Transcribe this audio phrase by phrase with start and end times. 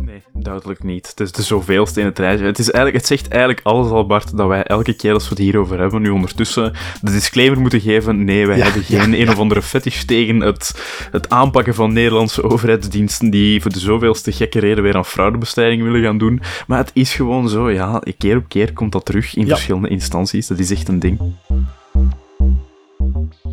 [0.00, 1.06] Nee, duidelijk niet.
[1.06, 2.44] Het is de zoveelste in het rijtje.
[2.44, 5.28] Het, is eigenlijk, het zegt eigenlijk alles al, Bart, dat wij elke keer als we
[5.28, 6.72] het hierover hebben, nu ondertussen
[7.02, 8.24] de disclaimer moeten geven.
[8.24, 11.92] Nee, wij Ja, hebben geen ja, een of andere fetish tegen het, het aanpakken van
[11.92, 16.40] Nederlandse overheidsdiensten die voor de zoveelste gekke reden weer aan fraudebestrijding willen gaan doen.
[16.66, 20.46] Maar het is gewoon zo, ja, keer op keer komt dat terug in verschillende instanties.
[20.46, 21.20] Dat is echt een ding.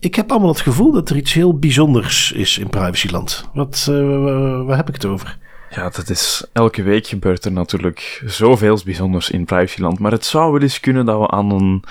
[0.00, 3.48] ik heb allemaal het gevoel dat er iets heel bijzonders is in privacyland.
[3.54, 5.38] Wat, eh, wa- waar heb ik het over?
[5.74, 9.98] Ja, dat is, elke week gebeurt er natuurlijk zoveel bijzonders in privacyland.
[9.98, 11.82] Maar het zou wel eens kunnen dat we aan een,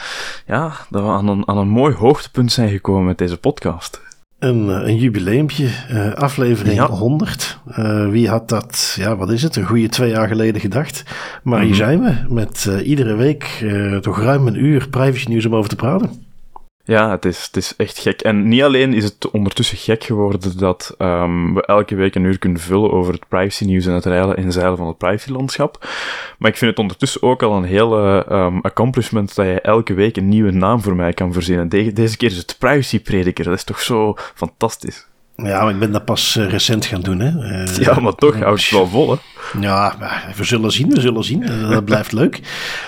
[0.47, 4.01] ja, dat we aan een, aan een mooi hoogtepunt zijn gekomen met deze podcast.
[4.39, 6.89] Een, eh, een jubileumpje, eh, aflevering Ja.
[6.89, 7.59] 100.
[7.67, 11.03] Eh, wie had dat, ja, wat is het, een goede twee jaar geleden gedacht.
[11.44, 11.77] Maar hier Mhm.
[11.77, 13.66] zijn we met iedere week
[14.01, 16.27] toch ruim een uur privacy nieuws om over te praten.
[16.83, 18.22] Ja, het is, het is echt gek.
[18.22, 22.38] En niet alleen is het ondertussen gek geworden dat ehm, we elke week een uur
[22.39, 25.88] kunnen vullen over het privacy nieuws en het reilen en zeilen van het privacylandschap.
[26.38, 30.17] Maar ik vind het ondertussen ook al een hele ehm, accomplishment dat je elke week
[30.17, 31.69] een nieuwe naam voor mij kan verzinnen.
[31.69, 33.44] De- deze keer is het privacyprediker.
[33.45, 35.07] Dat is toch zo fantastisch.
[35.43, 37.19] Ja, maar ik ben dat pas eh, recent gaan doen.
[37.19, 37.61] Hè.
[37.63, 39.17] Eh, Ja, maar toch houdt het wel vol, hè?
[39.59, 39.93] Ja,
[40.35, 41.45] we zullen zien, we zullen zien.
[41.69, 42.39] Dat blijft leuk.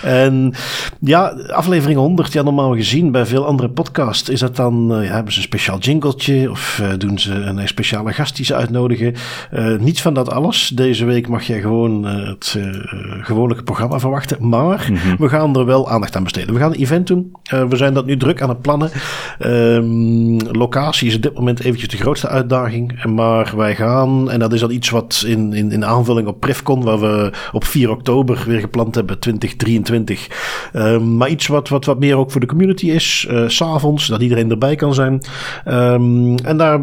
[0.02, 0.54] En
[1.00, 5.14] ja, aflevering 100, ja, normaal gezien bij veel andere podcasts is dat dan, eh, ja,
[5.14, 9.14] hebben ze een speciaal jingletje of doen ze een speciale gast die ze uitnodigen.
[9.52, 10.68] Eh, niets van dat alles.
[10.68, 12.58] Deze week mag jij gewoon het
[13.22, 16.54] gewone programma verwachten, maar we gaan er wel aandacht aan besteden.
[16.54, 17.32] We gaan een event doen.
[17.70, 18.92] We zijn dat nu druk aan het plannen.
[19.40, 22.41] Ehm, locatie is op dit moment eventjes de grootste uitdaging,
[23.10, 26.84] maar wij gaan, en dat is dan iets wat in, in, in aanvulling op Prefcon,
[26.84, 30.28] waar we op 4 oktober weer gepland hebben, 2023.
[30.74, 34.08] Ehm, maar iets wat, wat, wat meer ook voor de community is, eh, s s'avonds,
[34.08, 35.22] dat iedereen erbij kan zijn.
[35.66, 36.82] Ehm, en daar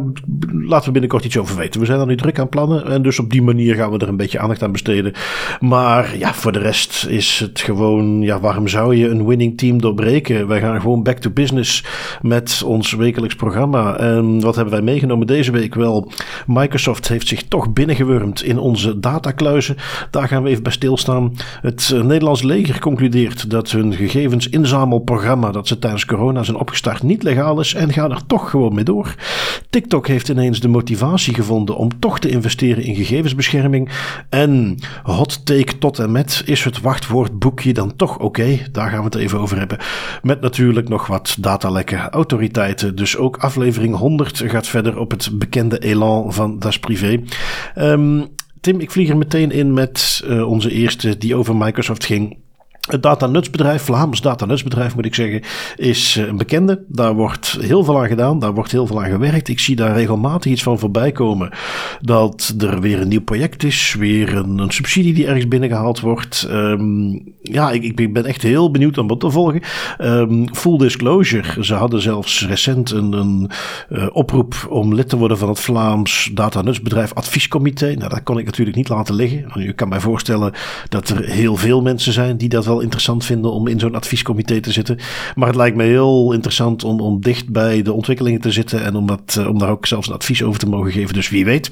[0.51, 1.81] laten we binnenkort iets over weten.
[1.81, 4.09] We zijn er nu druk aan plannen en dus op die manier gaan we er
[4.09, 5.13] een beetje aandacht aan besteden.
[5.61, 9.81] Maar ja, voor de rest is het gewoon, ja, waarom zou je een winning team
[9.81, 10.47] doorbreken?
[10.47, 11.85] Wij gaan gewoon back to business
[12.23, 13.97] met ons wekelijks programma.
[13.97, 15.75] En wat hebben wij meegenomen deze week?
[15.75, 16.13] Wel,
[16.47, 19.77] Microsoft heeft zich toch binnengewurmd in onze datakluizen.
[20.11, 21.37] Daar gaan we even bij stilstaan.
[21.61, 27.23] Het eh, Nederlands leger concludeert dat hun gegevensinzamelprogramma dat ze tijdens corona zijn opgestart niet
[27.23, 29.15] legaal is en gaan er toch gewoon mee door.
[29.71, 33.91] TikTok heeft ineens de motivatie gevonden om toch te investeren in gegevensbescherming.
[34.29, 38.59] En hot take tot en met is het wachtwoordboekje dan toch oké?
[38.73, 39.79] Daar gaan we het even over hebben.
[40.23, 42.97] Met natuurlijk nog wat datalekken, autoriteiten.
[42.97, 47.23] Dus ook aflevering 100 gaat verder op het bekende elan van Das Privé.
[47.75, 48.25] Ehm,
[48.61, 52.37] Tim, ik vlieg er meteen in met eh, onze eerste die over Microsoft ging.
[52.89, 55.43] Het datanutsbedrijf, Vlaams datanutsbedrijf moet ik zeggen,
[55.77, 56.85] is eh, een bekende.
[56.89, 59.49] Daar wordt heel veel aan gedaan, daar wordt heel veel aan gewerkt.
[59.49, 61.51] Ik zie daar regelmatig iets van voorbij komen.
[62.01, 66.47] Dat er weer een nieuw project is, weer een, een subsidie die ergens binnengehaald wordt.
[66.51, 69.61] Ehm, ja, ik, ik ben echt heel benieuwd om dat te volgen.
[69.99, 73.51] Ehm, full disclosure, ze hadden zelfs recent een, een
[73.89, 77.95] eh, oproep om lid te worden van het Vlaams datanutsbedrijf adviescomité.
[77.95, 79.63] Nou, dat kon ik natuurlijk niet laten liggen.
[79.63, 80.53] Je kan mij voorstellen
[80.89, 84.61] dat er heel veel mensen zijn die dat wel interessant vinden om in zo'n adviescomité
[84.61, 84.99] te zitten.
[85.35, 88.97] Maar het lijkt me heel interessant om, om dicht bij de ontwikkelingen te zitten en
[88.97, 91.15] om, dat, eh, om daar ook zelfs een advies over te mogen geven.
[91.15, 91.71] Dus wie weet.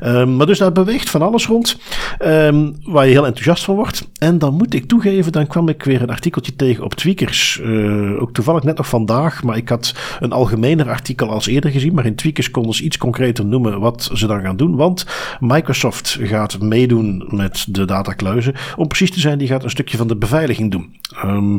[0.00, 1.78] Ehm, maar dus daar beweegt van alles rond
[2.18, 4.08] ehm, waar je heel enthousiast van wordt.
[4.18, 7.60] En dan moet ik toegeven, dan kwam ik weer een artikeltje tegen op Tweakers.
[7.60, 11.94] Eh, ook toevallig net nog vandaag, maar ik had een algemener artikel als eerder gezien.
[11.94, 14.76] Maar in Tweakers konden ze iets concreter noemen wat ze dan gaan doen.
[14.76, 15.06] Want
[15.40, 18.54] Microsoft gaat meedoen met de datakluizen.
[18.76, 20.96] Om precies te zijn, die gaat een stukje van de beveiliging doen.
[21.14, 21.56] Ehm,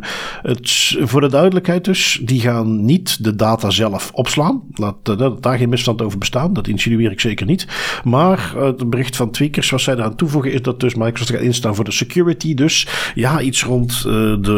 [1.05, 4.61] voor de duidelijkheid dus, die gaan niet de data zelf opslaan.
[4.73, 6.53] Laat eh, daar geen misstand over bestaan.
[6.53, 7.67] Dat insinueer ik zeker niet.
[8.03, 11.41] Maar eh, het bericht van Tweakers, wat zij eraan toevoegen, is dat dus Microsoft gaat
[11.41, 12.53] instaan voor de security.
[12.53, 14.03] Dus ja, iets rond eh,
[14.41, 14.51] de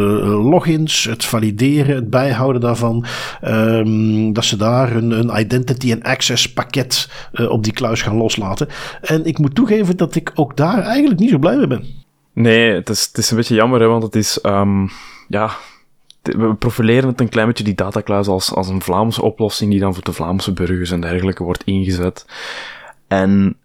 [0.50, 3.04] logins, het valideren, het bijhouden daarvan.
[3.40, 7.10] Ehm, dat ze daar een, een identity en access pakket
[7.48, 8.68] op die kluis gaan loslaten.
[9.00, 11.99] En ik moet toegeven dat ik ook daar eigenlijk niet zo blij mee ben.
[12.32, 14.40] Nee, het is, is een beetje jammer, hè, want het is...
[14.40, 14.86] ehm,
[15.28, 15.50] ja,
[16.22, 19.94] we profileren het een klein beetje, die datakluis, als, als een Vlaamse oplossing die dan
[19.94, 22.26] voor de Vlaamse burgers en dergelijke wordt ingezet.
[23.08, 23.56] En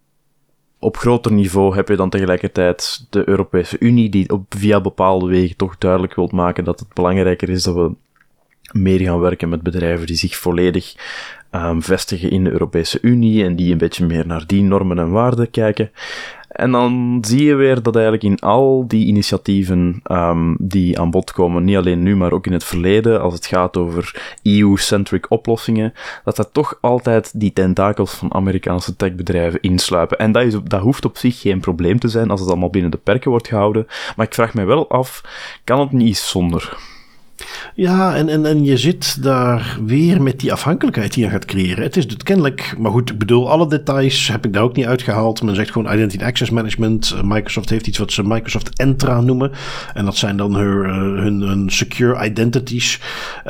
[0.80, 5.56] op groter niveau heb je dan tegelijkertijd de Europese Unie, die op, via bepaalde wegen
[5.56, 7.92] toch duidelijk wilt maken dat het belangrijker is dat we
[8.72, 10.96] meer gaan werken met bedrijven die zich volledig
[11.52, 15.12] um, vestigen in de Europese Unie en die een beetje meer naar die normen en
[15.12, 15.92] waarden kijken.
[16.56, 21.32] En dan zie je weer dat eigenlijk in al die initiatieven um, die aan bod
[21.32, 25.94] komen, niet alleen nu, maar ook in het verleden, als het gaat over EU-centric oplossingen,
[26.24, 30.18] dat er toch altijd die tentakels van Amerikaanse techbedrijven insluipen.
[30.18, 32.92] En dat, is, dat hoeft op zich geen probleem te zijn als het allemaal binnen
[32.92, 33.88] de perken wordt gehouden.
[34.16, 35.24] Maar ik vraag me wel af,
[35.64, 36.78] kan het niet zonder?
[37.76, 41.84] Ja, en, en, en je zit daar weer met die afhankelijkheid die je gaat creëren.
[41.84, 44.86] Het is dus kennelijk, maar goed, ik bedoel, alle details heb ik daar ook niet
[44.86, 45.42] uitgehaald.
[45.42, 47.14] Men zegt gewoon Identity Access Management.
[47.16, 49.52] Eh, Microsoft heeft iets wat ze Microsoft Entra noemen.
[49.94, 50.86] En dat zijn dan hun,
[51.44, 53.02] eh, hun, secure identities.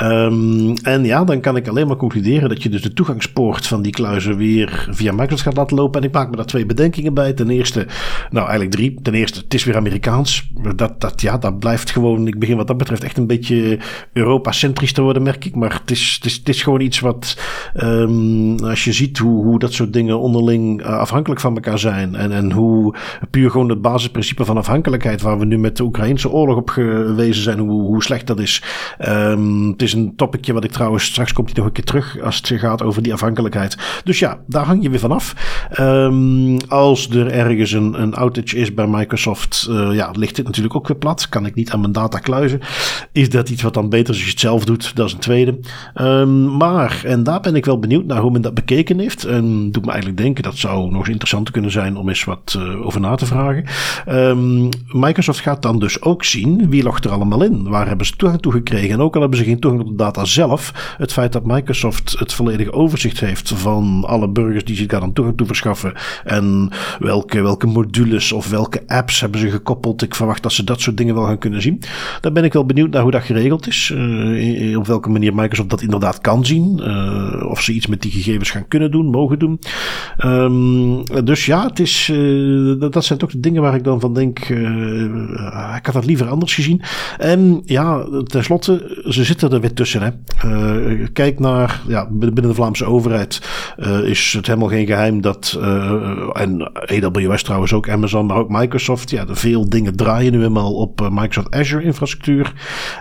[0.02, 3.82] Um, en ja, dan kan ik alleen maar concluderen dat je dus de toegangspoort van
[3.82, 6.02] die kluizen weer via Microsoft gaat laten lopen.
[6.02, 7.34] En ik maak me daar twee bedenkingen bij.
[7.34, 7.86] Ten eerste,
[8.30, 9.00] nou eigenlijk drie.
[9.02, 10.50] Ten eerste, het is weer Amerikaans.
[10.76, 13.75] Dat, dat, ja, dat blijft gewoon, ik begin wat dat betreft echt een beetje
[14.14, 15.56] Europa-centrisch te worden, merk ik.
[15.56, 17.38] Maar het is, het is, gewoon iets wat,
[17.84, 22.16] um, als je ziet hoe, hoe dat soort dingen onderling uh, afhankelijk van elkaar zijn.
[22.16, 22.96] En, en hoe
[23.30, 27.44] puur gewoon het basisprincipe van afhankelijkheid, waar we nu met de Oekraïnse oorlog op gewezen
[27.44, 28.64] zijn, hoe, hoe slecht dat is.
[29.08, 32.20] Um, het is een topicje wat ik trouwens, straks komt hij nog een keer terug
[32.22, 33.78] als het gaat over die afhankelijkheid.
[34.04, 35.36] Dus ja, daar hang je weer vanaf.
[35.80, 40.76] Um, als er ergens een, een outage is bij Microsoft, uh, ja, ligt dit natuurlijk
[40.76, 41.30] ook weer plat.
[41.30, 42.60] Kan ik niet aan mijn data kluizen.
[43.12, 44.96] Is dat iets wat dan beter als je het zelf doet.
[44.96, 45.60] Dat is een tweede.
[46.02, 49.24] Um, maar, en daar ben ik wel benieuwd naar hoe men dat bekeken heeft.
[49.24, 52.56] En doet me eigenlijk denken dat zou nog eens interessanter kunnen zijn om eens wat
[52.58, 53.66] uh, over na te vragen.
[54.10, 57.70] Um, Microsoft gaat dan dus ook zien wie logt er allemaal in.
[57.70, 58.90] Waar hebben ze toegang toe gekregen?
[58.90, 60.96] En ook al hebben ze geen toegang tot de data zelf.
[60.98, 65.14] Het feit dat Microsoft het volledige overzicht heeft van alle burgers die zich daar dan
[65.14, 65.94] toegang toe verschaffen.
[66.24, 66.70] En
[67.00, 70.02] welke, welke modules of welke apps hebben ze gekoppeld.
[70.02, 71.82] Ik verwacht dat ze dat soort dingen wel gaan kunnen zien.
[72.22, 73.92] Daar ben ik wel benieuwd naar hoe dat geregeld is.
[73.96, 76.82] Uh, op welke manier Microsoft dat inderdaad kan zien.
[76.84, 79.60] Uh, of ze iets met die gegevens gaan kunnen doen, mogen doen.
[80.26, 84.00] Um, dus ja, het is, uh, dat, dat, zijn toch de dingen waar ik dan
[84.00, 84.40] van denk.
[85.76, 86.82] ik had dat liever anders gezien.
[87.18, 90.02] En ja, tenslotte, ze zitten er weer tussen.
[90.02, 90.10] Hè.
[91.14, 93.42] kijk naar, ja, binnen de Vlaamse overheid
[94.04, 95.60] is het helemaal geen geheim dat,
[96.34, 101.10] en AWS trouwens ook, Amazon, maar ook Microsoft, ja, veel dingen draaien nu eenmaal op
[101.12, 102.54] Microsoft Azure infrastructuur.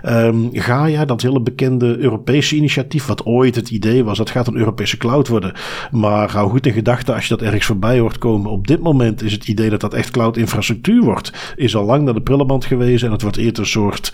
[0.09, 4.57] Um, Gaia, dat hele bekende Europese initiatief, wat ooit het idee was, dat gaat een
[4.57, 5.53] Europese cloud worden.
[5.91, 8.51] Maar hou goed in gedachten als je dat ergens voorbij hoort komen.
[8.51, 12.05] Op dit moment is het idee dat dat echt cloud infrastructuur wordt, is al lang
[12.05, 14.13] naar de prullenband geweest en het wordt eerder een soort,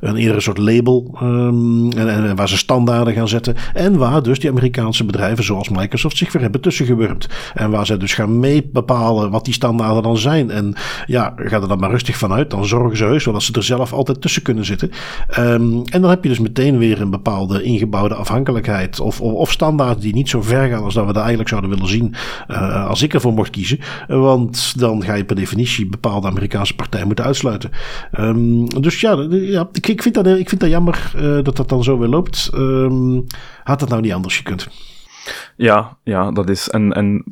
[0.00, 3.54] een eerder soort label um, en, en, waar ze standaarden gaan zetten.
[3.74, 7.28] En waar dus die Amerikaanse bedrijven zoals Microsoft zich weer hebben tussengewurmd.
[7.54, 10.50] En waar zij dus gaan mee bepalen wat die standaarden dan zijn.
[10.50, 10.74] En
[11.06, 12.50] ja, ga er dan maar rustig vanuit.
[12.50, 14.90] Dan zorgen ze heus wel dat ze er zelf altijd tussen kunnen zitten.
[15.38, 19.00] Um, en dan heb je dus meteen weer een bepaalde ingebouwde afhankelijkheid.
[19.00, 21.70] Of, of, of standaarden die niet zo ver gaan als dat we dat eigenlijk zouden
[21.70, 22.14] willen zien.
[22.48, 23.78] Uh, als ik ervoor mocht kiezen.
[24.06, 27.70] Want dan ga je per definitie bepaalde Amerikaanse partijen moeten uitsluiten.
[28.18, 31.68] Um, dus ja, ja ik, ik, vind dat, ik vind dat jammer uh, dat dat
[31.68, 32.50] dan zo weer loopt.
[32.54, 33.26] Um,
[33.64, 34.68] had dat nou niet anders gekund?
[35.56, 36.68] Ja, ja, dat is.
[36.68, 37.24] En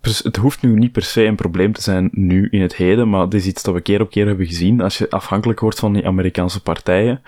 [0.00, 3.20] het hoeft nu niet per se een probleem te zijn nu in het heden, maar
[3.20, 4.80] het is iets dat we keer op keer hebben gezien.
[4.80, 7.22] Als je afhankelijk wordt van die Amerikaanse partijen,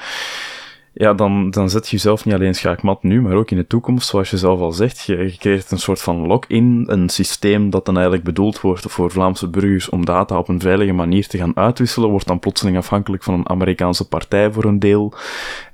[0.93, 4.09] ja, dan, dan zet je jezelf niet alleen schaakmat nu, maar ook in de toekomst,
[4.09, 5.00] zoals je zelf al zegt.
[5.00, 9.11] Je, je creëert een soort van lock-in, een systeem dat dan eigenlijk bedoeld wordt voor
[9.11, 13.23] Vlaamse burgers om data op een veilige manier te gaan uitwisselen, wordt dan plotseling afhankelijk
[13.23, 15.14] van een Amerikaanse partij voor een deel.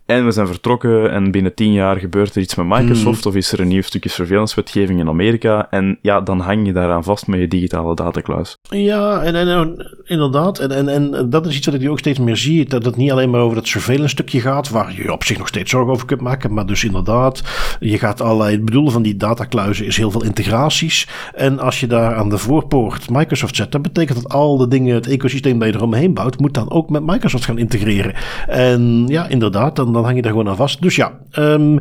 [0.06, 3.30] En we zijn vertrokken en binnen tien jaar gebeurt er iets met Microsoft mm.
[3.30, 5.66] of is er een nieuw stukje surveillance-wetgeving in Amerika.
[5.70, 8.56] En ja, dan hang je daaraan vast met je digitale datakluis.
[8.62, 10.58] Ja, en, en, inderdaad.
[10.58, 12.64] En, en, en dat is iets wat ik nu ook steeds meer zie.
[12.64, 15.70] Dat het niet alleen maar over dat surveillance-stukje gaat, waar je op zich nog steeds
[15.70, 16.54] zorgen over kunt maken.
[16.54, 17.42] Maar dus inderdaad,
[17.80, 18.52] je gaat allerlei.
[18.54, 21.08] Het bedoelen van die datakluizen is heel veel integraties.
[21.34, 24.94] En als je daar aan de voorpoort Microsoft zet, dan betekent dat al de dingen,
[24.94, 28.14] het ecosysteem dat je eromheen bouwt, moet dan ook met Microsoft gaan integreren.
[28.46, 30.82] En ja, inderdaad, dan dan hang je daar gewoon aan vast.
[30.82, 31.78] Dus ja, um,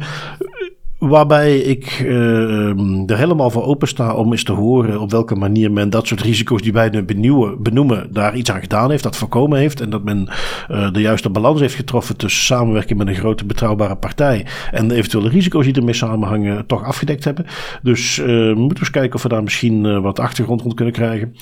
[1.09, 5.71] Waarbij ik uh, er helemaal voor open sta om eens te horen op welke manier
[5.71, 9.59] men dat soort risico's die wij benieuwen, benoemen, daar iets aan gedaan heeft, dat voorkomen
[9.59, 9.81] heeft.
[9.81, 10.29] En dat men
[10.71, 14.95] uh, de juiste balans heeft getroffen tussen samenwerking met een grote betrouwbare partij en de
[14.95, 17.45] eventuele risico's die ermee samenhangen, toch afgedekt hebben.
[17.81, 21.35] Dus uh, we moeten eens kijken of we daar misschien wat achtergrond rond kunnen krijgen.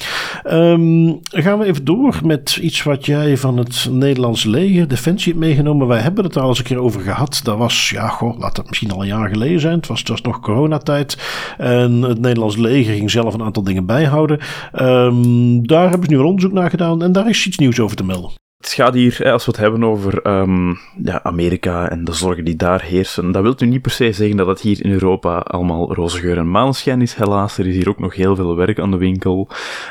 [0.51, 5.45] Um, gaan we even door met iets wat jij van het Nederlandse leger, Defensie, hebt
[5.45, 5.87] meegenomen.
[5.87, 7.41] Wij hebben het er al eens een keer over gehad.
[7.43, 10.21] Dat was, ja, goh, laat dat misschien al een jaar geleden Het was, het was
[10.21, 11.17] nog coronatijd.
[11.57, 14.39] En het Nederlands leger ging zelf een aantal dingen bijhouden.
[14.81, 17.95] Um, daar hebben ze nu een onderzoek naar gedaan en daar is iets nieuws over
[17.95, 18.31] te melden.
[18.57, 22.55] Het gaat hier, als we het hebben over um, ja, Amerika en de zorgen die
[22.55, 25.93] daar heersen, dat wil nu niet per se zeggen dat het hier in Europa allemaal
[25.93, 27.57] roze geur en maneschijn is, helaas.
[27.57, 29.47] Er is hier ook nog heel veel werk aan de winkel.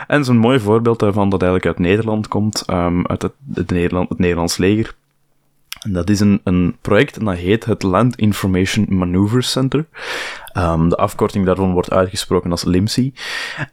[0.07, 4.09] En zo'n mooi voorbeeld daarvan dat eigenlijk uit Nederland komt, um, uit het, het, Nederland,
[4.09, 4.95] het Nederlands leger.
[5.89, 9.87] Dat is een, een project en dat heet het Land Information Maneuver Center.
[10.57, 13.13] Um, de afkorting daarvan wordt uitgesproken als LIMSI.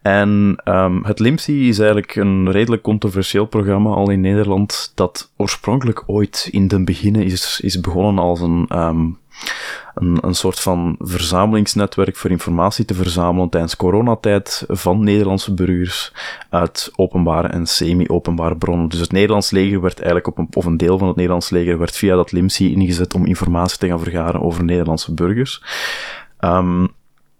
[0.01, 6.03] En um, het LIMSI is eigenlijk een redelijk controversieel programma al in Nederland, dat oorspronkelijk
[6.05, 9.17] ooit in de beginnen is, is begonnen als een, um,
[9.99, 16.13] een, een soort van verzamelingsnetwerk voor informatie te verzamelen tijdens coronatijd van Nederlandse burgers
[16.49, 18.89] uit openbare en semi-openbare bronnen.
[18.89, 21.77] Dus het Nederlands leger werd eigenlijk op een, of een deel van het Nederlands leger
[21.77, 25.63] werd via dat LIMSI ingezet om informatie te gaan vergaren over Nederlandse burgers.
[26.39, 26.87] Um,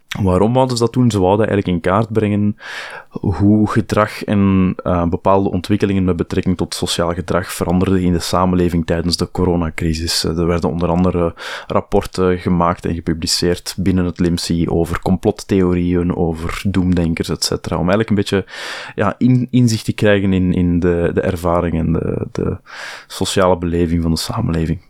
[0.08, 1.10] Waarom wouden ze dat doen?
[1.10, 2.56] Ze wouden eigenlijk in kaart brengen
[3.10, 8.86] hoe gedrag en uh, bepaalde ontwikkelingen met betrekking tot sociaal gedrag veranderden in de samenleving
[8.86, 10.24] tijdens de coronacrisis.
[10.24, 11.34] Er werden onder andere
[11.66, 17.50] rapporten gemaakt en gepubliceerd binnen het LIMSI over complottheorieën, over doemdenkers, etc.
[17.70, 18.44] Om eigenlijk een beetje
[18.94, 22.56] ja, in, inzicht te krijgen in, in de, de ervaring en de, de
[23.06, 24.80] sociale beleving van de samenleving.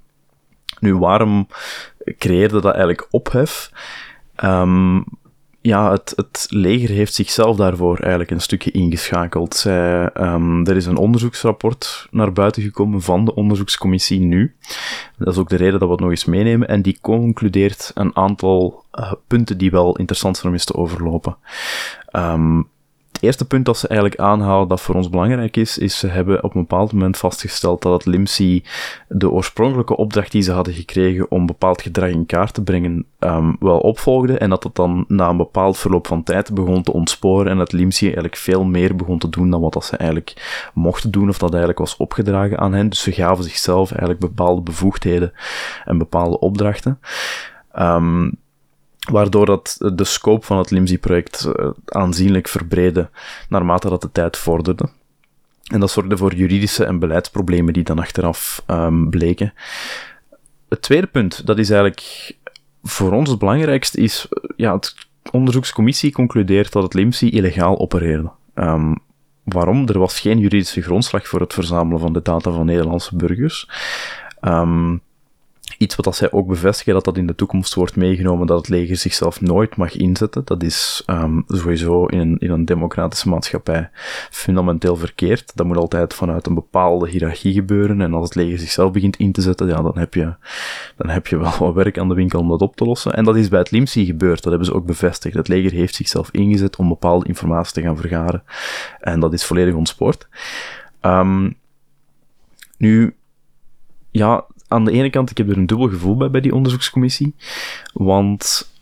[0.80, 1.48] Nu, waarom
[2.18, 3.70] creëerde dat eigenlijk ophef?
[4.44, 5.04] Um,
[5.60, 9.64] ja, het, het leger heeft zichzelf daarvoor eigenlijk een stukje ingeschakeld.
[9.66, 14.54] Um, er is een onderzoeksrapport naar buiten gekomen van de onderzoekscommissie nu.
[15.18, 16.68] Dat is ook de reden dat we het nog eens meenemen.
[16.68, 21.36] En die concludeert een aantal uh, punten die wel interessant zijn om eens te overlopen.
[22.12, 22.68] Um,
[23.20, 26.54] eerste punt dat ze eigenlijk aanhalen dat voor ons belangrijk is, is ze hebben op
[26.54, 28.64] een bepaald moment vastgesteld dat het LIMSI
[29.08, 33.56] de oorspronkelijke opdracht die ze hadden gekregen om bepaald gedrag in kaart te brengen, um,
[33.60, 37.50] wel opvolgde en dat het dan na een bepaald verloop van tijd begon te ontsporen
[37.50, 41.10] en dat LIMSI eigenlijk veel meer begon te doen dan wat dat ze eigenlijk mochten
[41.10, 42.88] doen of dat eigenlijk was opgedragen aan hen.
[42.88, 45.32] Dus ze gaven zichzelf eigenlijk bepaalde bevoegdheden
[45.84, 46.98] en bepaalde opdrachten.
[47.78, 48.38] Um,
[49.10, 53.10] waardoor dat de scope van het LIMSI-project eh, aanzienlijk verbreedde
[53.48, 54.88] naarmate dat de tijd vorderde.
[55.68, 59.54] En dat zorgde voor juridische en beleidsproblemen die dan achteraf um, bleken.
[60.68, 62.36] Het tweede punt, dat is eigenlijk
[62.82, 64.94] voor ons het belangrijkste, is ja, het
[65.30, 68.30] onderzoekscommissie concludeert dat het LIMSI illegaal opereerde.
[68.54, 68.96] Um,
[69.44, 69.88] waarom?
[69.88, 73.68] Er was geen juridische grondslag voor het verzamelen van de data van Nederlandse burgers.
[74.40, 75.00] Um,
[75.78, 78.96] Iets wat zij ook bevestigen dat dat in de toekomst wordt meegenomen, dat het leger
[78.96, 80.42] zichzelf nooit mag inzetten.
[80.44, 83.90] Dat is um, sowieso in een, in een democratische maatschappij
[84.30, 85.56] fundamenteel verkeerd.
[85.56, 88.00] Dat moet altijd vanuit een bepaalde hiërarchie gebeuren.
[88.00, 90.34] En als het leger zichzelf begint in te zetten, ja, dan heb je,
[90.96, 93.12] dan heb je wel wat werk aan de winkel om dat op te lossen.
[93.12, 94.42] En dat is bij het LIMSI gebeurd.
[94.42, 95.36] Dat hebben ze ook bevestigd.
[95.36, 98.42] Het leger heeft zichzelf ingezet om bepaalde informatie te gaan vergaren.
[99.00, 100.28] En dat is volledig ontspoord.
[101.02, 101.56] Um,
[102.76, 103.16] nu,
[104.10, 107.34] ja, aan de ene kant, ik heb er een dubbel gevoel bij bij die onderzoekscommissie.
[107.92, 108.72] Want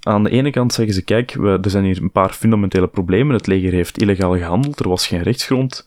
[0.00, 3.36] aan de ene kant zeggen ze, kijk, er zijn hier een paar fundamentele problemen.
[3.36, 5.86] Het leger heeft illegaal gehandeld, er was geen rechtsgrond.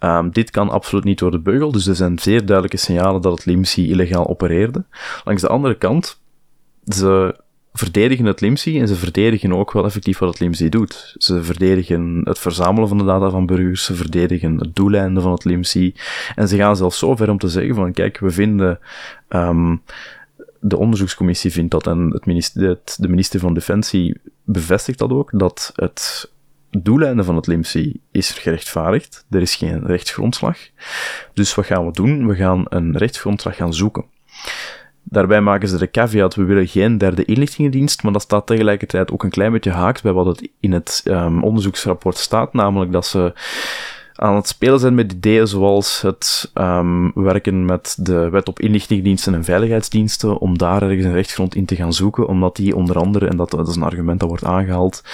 [0.00, 3.32] Um, dit kan absoluut niet door de beugel, dus er zijn zeer duidelijke signalen dat
[3.32, 4.84] het LIMSI illegaal opereerde.
[5.24, 6.20] Langs de andere kant,
[6.84, 7.40] ze
[7.78, 11.14] verdedigen het LIMSI en ze verdedigen ook wel effectief wat het LIMSI doet.
[11.18, 15.44] Ze verdedigen het verzamelen van de data van burgers, ze verdedigen het doeleinde van het
[15.44, 15.94] LIMSI
[16.34, 18.78] en ze gaan zelfs zo ver om te zeggen van kijk, we vinden
[19.28, 19.82] um,
[20.60, 25.72] de onderzoekscommissie vindt dat en het minister, de minister van Defensie bevestigt dat ook, dat
[25.74, 26.30] het
[26.70, 29.24] doeleinde van het LIMSI is gerechtvaardigd.
[29.30, 30.58] Er is geen rechtsgrondslag.
[31.34, 32.26] Dus wat gaan we doen?
[32.26, 34.04] We gaan een rechtsgrondslag gaan zoeken.
[35.10, 39.22] Daarbij maken ze de caveat, we willen geen derde inlichtingendienst, maar dat staat tegelijkertijd ook
[39.22, 43.32] een klein beetje haaks bij wat het in het um, onderzoeksrapport staat, namelijk dat ze
[44.14, 49.34] aan het spelen zijn met ideeën zoals het um, werken met de wet op inlichtingendiensten
[49.34, 53.26] en veiligheidsdiensten, om daar ergens een rechtsgrond in te gaan zoeken, omdat die onder andere,
[53.26, 55.04] en dat, dat is een argument dat wordt aangehaald,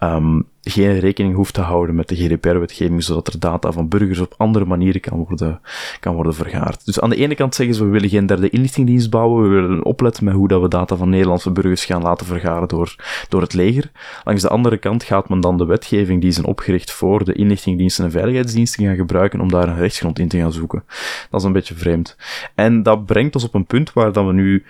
[0.00, 4.34] um, geen rekening hoeft te houden met de GDPR-wetgeving, zodat er data van burgers op
[4.36, 5.60] andere manieren kan worden,
[6.00, 6.86] kan worden vergaard.
[6.86, 9.84] Dus aan de ene kant zeggen ze, we willen geen derde inlichtingdienst bouwen, we willen
[9.84, 12.96] opletten met hoe dat we data van Nederlandse burgers gaan laten vergaren door,
[13.28, 13.90] door het leger.
[14.24, 18.04] Langs de andere kant gaat men dan de wetgeving die zijn opgericht voor de inlichtingdiensten
[18.04, 20.84] en veiligheidsdiensten gaan gebruiken om daar een rechtsgrond in te gaan zoeken.
[21.30, 22.16] Dat is een beetje vreemd.
[22.54, 24.64] En dat brengt ons op een punt waar dan we nu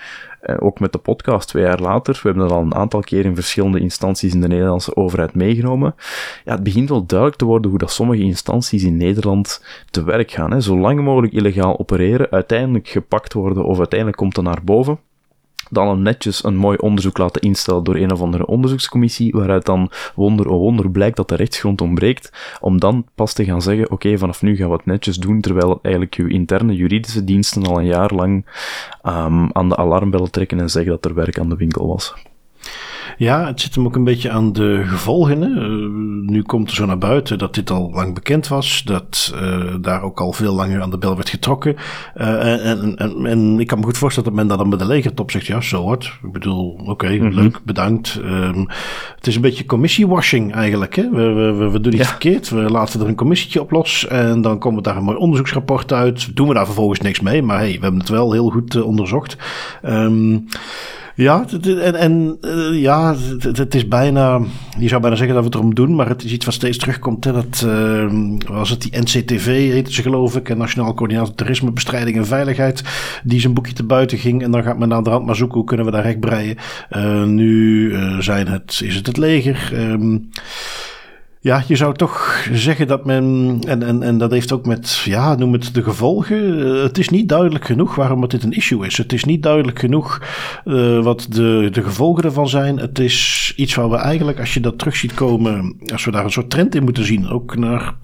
[0.58, 3.34] ook met de podcast twee jaar later, we hebben dat al een aantal keer in
[3.34, 5.94] verschillende instanties in de Nederlandse overheid meegenomen.
[6.44, 10.30] Ja, het begint wel duidelijk te worden hoe dat sommige instanties in Nederland te werk
[10.30, 10.50] gaan.
[10.50, 10.60] Hè.
[10.60, 14.98] Zo lang mogelijk illegaal opereren, uiteindelijk gepakt worden of uiteindelijk komt er naar boven
[15.70, 20.48] dan netjes een mooi onderzoek laten instellen door een of andere onderzoekscommissie, waaruit dan wonder
[20.48, 24.42] oh wonder blijkt dat de rechtsgrond ontbreekt, om dan pas te gaan zeggen, oké, vanaf
[24.42, 28.14] nu gaan we het netjes doen, terwijl eigenlijk uw interne juridische diensten al een jaar
[28.14, 28.46] lang
[29.02, 32.14] um, aan de alarmbellen trekken en zeggen dat er werk aan de winkel was.
[33.20, 35.40] Ja, het zit hem ook een beetje aan de gevolgen.
[35.40, 35.48] Hè.
[35.48, 35.90] Uh,
[36.30, 40.02] nu komt er zo naar buiten dat dit al lang bekend was, dat uh, daar
[40.02, 41.76] ook al veel langer aan de bel werd getrokken.
[42.16, 44.86] Uh, en, en, en, ik kan me goed voorstellen dat men dat dan bij de
[44.86, 46.04] legertop zegt, ja, zo wat.
[46.04, 47.34] Ik bedoel, oké, okay, mm -hmm.
[47.34, 48.20] leuk, bedankt.
[48.24, 48.68] Um,
[49.16, 50.96] het is een beetje commissiewashing eigenlijk.
[50.96, 51.10] Hè.
[51.10, 52.08] We, we, we doen iets ja.
[52.08, 55.92] verkeerd, we laten er een commissietje op los en dan komt daar een mooi onderzoeksrapport
[55.92, 56.36] uit.
[56.36, 59.36] Doen we daar vervolgens niks mee, maar hey, we hebben het wel heel goed onderzocht.
[59.84, 60.46] Um,
[61.20, 64.40] ja, en, en uh, ja, het, is bijna.
[64.78, 66.78] Je zou bijna zeggen dat we het erom doen, maar het is iets wat steeds
[66.78, 67.24] terugkomt.
[67.24, 68.12] Hè, dat uh,
[68.48, 72.82] was het die NCTV, heette ze geloof ik, Nationaal Coördinator Terrorismebestrijding en Veiligheid,
[73.24, 74.42] die zijn boekje te buiten ging.
[74.42, 76.56] En dan gaat men aan de hand maar zoeken hoe kunnen we daar recht breien.
[76.96, 79.70] Uh, nu zijn het, is het het leger.
[79.74, 80.28] Um,
[81.42, 85.34] ja, je zou toch zeggen dat men, en, en, en dat heeft ook met, ja,
[85.34, 86.56] noem het de gevolgen.
[86.82, 88.96] het is niet duidelijk genoeg waarom het dit een issue is.
[88.96, 90.22] Het is niet duidelijk genoeg
[90.64, 92.78] uh, wat de, de gevolgen ervan zijn.
[92.78, 96.24] Het is iets waar we eigenlijk, als je dat terug ziet komen, als we daar
[96.24, 97.28] een soort trend in moeten zien.
[97.28, 97.94] Ook naar,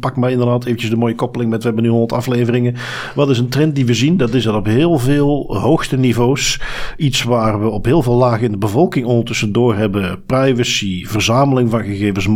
[0.00, 2.74] pak maar inderdaad eventjes de mooie koppeling met, we hebben nu 100 afleveringen.
[3.14, 4.16] Wat is een trend die we zien?
[4.16, 6.60] Dat is dat op heel veel hoogste niveaus,
[6.96, 11.70] iets waar we op heel veel lagen in de bevolking ondertussen door hebben, privacy, verzameling
[11.70, 12.26] van gegevens,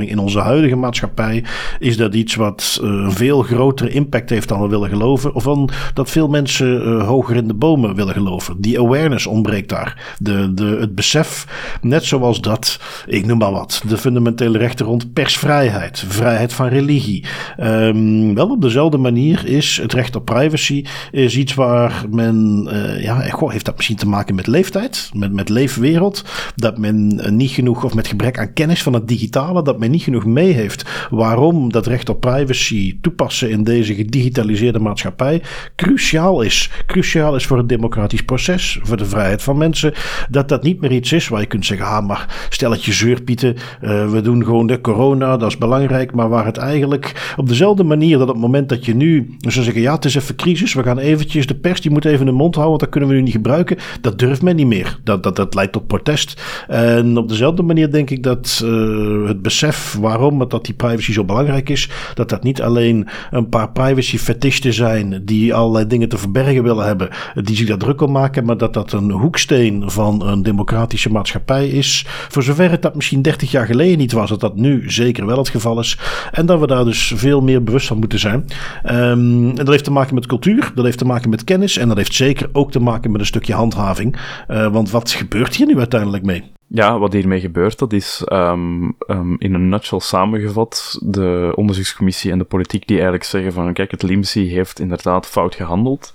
[0.00, 1.44] in onze huidige maatschappij,
[1.78, 5.34] is dat iets wat een veel grotere impact heeft dan we willen geloven.
[5.34, 8.60] Of dan dat veel mensen uh, hoger in de bomen willen geloven.
[8.60, 10.14] Die awareness ontbreekt daar.
[10.18, 11.46] De, de, het besef,
[11.80, 17.24] net zoals dat, ik noem maar wat, de fundamentele rechten rond persvrijheid, vrijheid van religie.
[17.60, 23.02] Um, wel op dezelfde manier is het recht op privacy is iets waar men, uh,
[23.02, 26.24] ja, goh, heeft dat misschien te maken met leeftijd, met, met leefwereld.
[26.56, 30.02] Dat men niet genoeg, of met gebrek aan kennis van het digitale, dat men niet
[30.02, 35.42] genoeg mee heeft waarom dat recht op privacy toepassen in deze gedigitaliseerde maatschappij
[35.76, 36.70] cruciaal is.
[36.86, 39.92] Cruciaal is voor het democratisch proces, voor de vrijheid van mensen.
[40.30, 44.10] Dat dat niet meer iets is waar je kunt zeggen, ah, maar stelletje zeurpieten, uh,
[44.10, 46.12] we doen gewoon de corona, dat is belangrijk.
[46.12, 49.64] Maar waar het eigenlijk op dezelfde manier dat op het moment dat je nu zou
[49.64, 52.32] zeggen, ja, het is even crisis, we gaan eventjes, de pers die moet even de
[52.32, 53.76] mond houden, want dat kunnen we nu niet gebruiken.
[54.00, 54.98] Dat durft men niet meer.
[55.04, 56.42] Dat, dat, dat leidt tot protest.
[56.68, 61.24] En op dezelfde manier denk ik dat uh, het besef waarom dat die privacy zo
[61.24, 61.90] belangrijk is.
[62.14, 66.86] Dat dat niet alleen een paar privacy fetisten zijn die allerlei dingen te verbergen willen
[66.86, 71.10] hebben, die zich daar druk om maken, maar dat dat een hoeksteen van een democratische
[71.10, 72.04] maatschappij is.
[72.06, 75.38] Voor zover het dat misschien 30 jaar geleden niet was, dat dat nu zeker wel
[75.38, 75.98] het geval is.
[76.32, 78.44] En dat we daar dus veel meer bewust van moeten zijn.
[78.84, 81.88] Um, en dat heeft te maken met cultuur, dat heeft te maken met kennis en
[81.88, 84.16] dat heeft zeker ook te maken met een stukje handhaving.
[84.48, 86.55] Uh, want wat gebeurt hier nu uiteindelijk mee?
[86.68, 92.38] Ja, wat hiermee gebeurt, dat is um, um, in een nutshell samengevat de onderzoekscommissie en
[92.38, 96.12] de politiek die eigenlijk zeggen van kijk, het LIMSI heeft inderdaad fout gehandeld.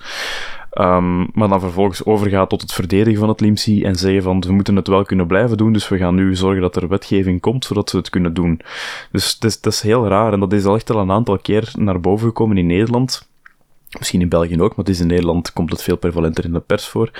[0.79, 4.51] Um, maar dan vervolgens overgaat tot het verdedigen van het LIMSI en zeggen van we
[4.51, 7.65] moeten het wel kunnen blijven doen, dus we gaan nu zorgen dat er wetgeving komt
[7.65, 8.61] zodat we het kunnen doen.
[9.11, 11.71] Dus is, dat is heel raar en dat is al echt al een aantal keer
[11.77, 13.29] naar boven gekomen in Nederland.
[13.97, 16.59] Misschien in België ook, maar het is in Nederland komt het veel prevalenter in de
[16.59, 17.11] pers voor.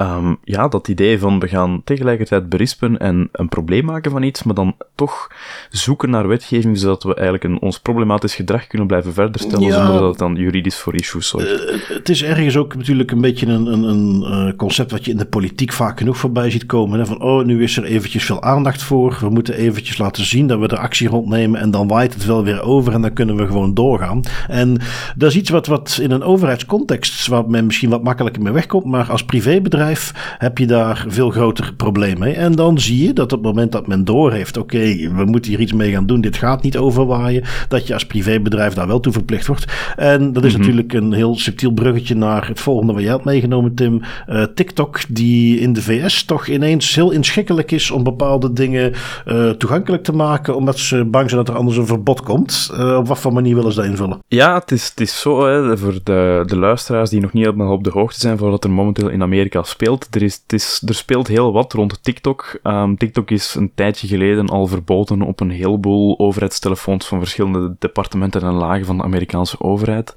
[0.00, 4.42] Um, ja, dat idee van we gaan tegelijkertijd berispen en een probleem maken van iets,
[4.42, 5.30] maar dan toch
[5.70, 9.74] zoeken naar wetgeving zodat we eigenlijk een, ons problematisch gedrag kunnen blijven verder stellen ja,
[9.74, 11.48] zonder dat het dan juridisch voor issues zorgt.
[11.48, 15.10] Uh, het is ergens ook natuurlijk een beetje een, een, een uh, concept wat je
[15.10, 16.98] in de politiek vaak genoeg voorbij ziet komen.
[16.98, 17.06] Hè?
[17.06, 19.16] Van oh, nu is er eventjes veel aandacht voor.
[19.20, 22.44] We moeten eventjes laten zien dat we er actie rondnemen en dan waait het wel
[22.44, 24.22] weer over en dan kunnen we gewoon doorgaan.
[24.48, 24.80] En
[25.16, 28.84] dat is iets wat, wat in een overheidscontext, waar men misschien wat makkelijker mee wegkomt,
[28.84, 32.34] maar als privébedrijf heb je daar veel groter problemen mee.
[32.34, 35.50] En dan zie je dat op het moment dat men doorheeft, oké, okay, we moeten
[35.50, 39.00] hier iets mee gaan doen, dit gaat niet overwaaien, dat je als privébedrijf daar wel
[39.00, 39.64] toe verplicht wordt.
[39.96, 40.66] En dat is mm -hmm.
[40.66, 44.02] natuurlijk een heel subtiel bruggetje naar het volgende wat jij had meegenomen, Tim.
[44.28, 48.92] Uh, TikTok, die in de VS toch ineens heel inschikkelijk is om bepaalde dingen
[49.26, 52.70] uh, toegankelijk te maken, omdat ze bang zijn dat er anders een verbod komt.
[52.72, 54.18] Uh, op wat voor manier willen ze dat invullen?
[54.28, 57.72] Ja, het is, het is zo, hè, voor de, de luisteraars die nog niet helemaal
[57.72, 60.14] op de hoogte zijn, voordat er momenteel in Amerika speelt.
[60.14, 62.58] Er, is, het is, er speelt heel wat rond TikTok.
[62.62, 68.42] Um, TikTok is een tijdje geleden al verboden op een heleboel overheidstelefoons van verschillende departementen
[68.42, 70.14] en lagen van de Amerikaanse overheid.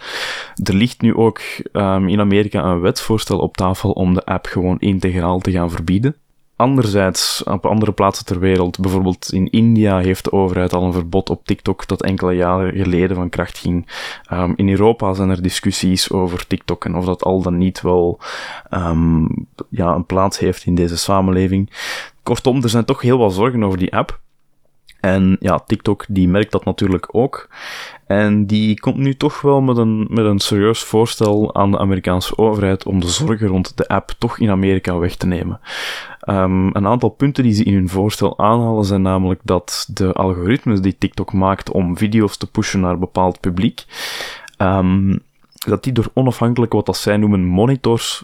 [0.64, 1.42] Er ligt nu ook
[1.74, 6.16] um, in Amerika een wetsvoorstel op tafel om de app gewoon integraal te gaan verbieden.
[6.60, 11.30] Anderzijds, op andere plaatsen ter wereld, bijvoorbeeld in India, heeft de overheid al een verbod
[11.30, 13.88] op TikTok dat enkele jaren geleden van kracht ging.
[14.32, 18.20] Um, in Europa zijn er discussies over TikTok en of dat al dan niet wel
[18.72, 19.28] um,
[19.70, 21.70] ja, een plaats heeft in deze samenleving.
[22.24, 24.20] Kortom, er zijn toch heel wat zorgen over die app.
[25.00, 27.50] En ja, TikTok die merkt dat natuurlijk ook.
[28.08, 32.38] En die komt nu toch wel met een, met een serieus voorstel aan de Amerikaanse
[32.38, 35.60] overheid om de zorgen rond de app toch in Amerika weg te nemen.
[36.28, 40.82] Um, een aantal punten die ze in hun voorstel aanhalen zijn namelijk dat de algoritmes
[40.82, 43.86] die TikTok maakt om video's te pushen naar een bepaald publiek,
[44.58, 45.20] um,
[45.68, 48.24] dat die door onafhankelijk wat dat zij noemen monitors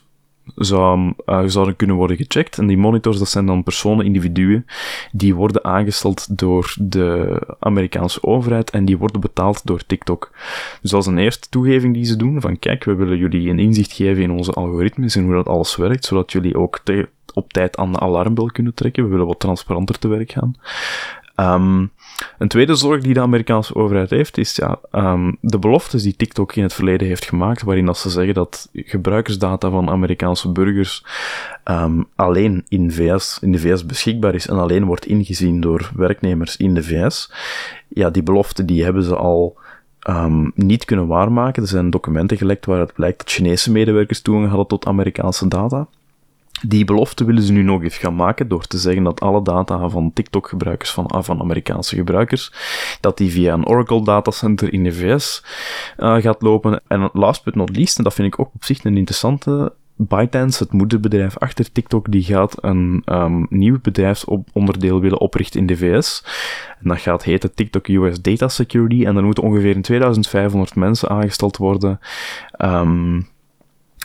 [0.55, 2.57] zou, uh, zouden kunnen worden gecheckt.
[2.57, 4.65] En die monitors, dat zijn dan personen, individuen,
[5.11, 10.31] die worden aangesteld door de Amerikaanse overheid en die worden betaald door TikTok.
[10.81, 13.59] Dus dat is een eerste toegeving die ze doen, van kijk, we willen jullie een
[13.59, 16.79] inzicht geven in onze algoritmes en hoe dat alles werkt, zodat jullie ook
[17.35, 19.03] op tijd aan de alarmbel kunnen trekken.
[19.03, 20.55] We willen wat transparanter te werk gaan.
[21.35, 21.91] Um,
[22.37, 26.55] een tweede zorg die de Amerikaanse overheid heeft, is ja, um, de beloftes die TikTok
[26.55, 31.05] in het verleden heeft gemaakt, waarin dat ze zeggen dat gebruikersdata van Amerikaanse burgers
[31.65, 36.57] um, alleen in, VS, in de VS beschikbaar is en alleen wordt ingezien door werknemers
[36.57, 37.31] in de VS.
[37.87, 39.57] Ja, die belofte die hebben ze al
[40.53, 41.63] niet kunnen waarmaken.
[41.63, 45.87] Er zijn documenten gelekt waaruit blijkt dat Chinese medewerkers toegang hadden tot Amerikaanse data.
[46.61, 49.89] Die belofte willen ze nu nog eens gaan maken door te zeggen dat alle data
[49.89, 52.51] van TikTok-gebruikers, van, ah, van Amerikaanse gebruikers,
[53.01, 55.43] dat die via een Oracle datacenter in de VS
[55.97, 56.81] uh, gaat lopen.
[56.87, 60.63] En last but not least, en dat vind ik ook op zich een interessante, ByteDance,
[60.63, 66.23] het moederbedrijf achter TikTok, die gaat een um, nieuw bedrijfsonderdeel willen oprichten in de VS.
[66.81, 69.05] En dat gaat heten TikTok US Data Security.
[69.05, 71.99] En dan moeten ongeveer 2500 mensen aangesteld worden.
[72.57, 73.27] Um,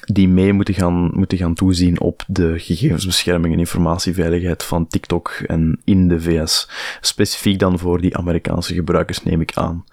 [0.05, 5.81] die mee moeten gaan, moeten gaan toezien op de gegevensbescherming en informatieveiligheid van TikTok en
[5.85, 6.71] in de VS.
[7.01, 9.85] Specifiek dan voor die Amerikaanse gebruikers, neem ik aan.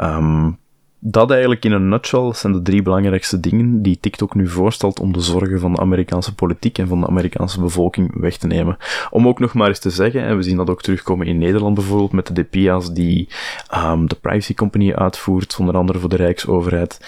[0.00, 0.58] Um,
[0.98, 5.12] dat eigenlijk in een nutshell zijn de drie belangrijkste dingen die TikTok nu voorstelt om
[5.12, 8.76] de zorgen van de Amerikaanse politiek en van de Amerikaanse bevolking weg te nemen.
[9.10, 11.74] Om ook nog maar eens te zeggen, en we zien dat ook terugkomen in Nederland
[11.74, 13.28] bijvoorbeeld met de DPIA's die
[13.74, 17.00] um, de privacy company uitvoert, onder andere voor de Rijksoverheid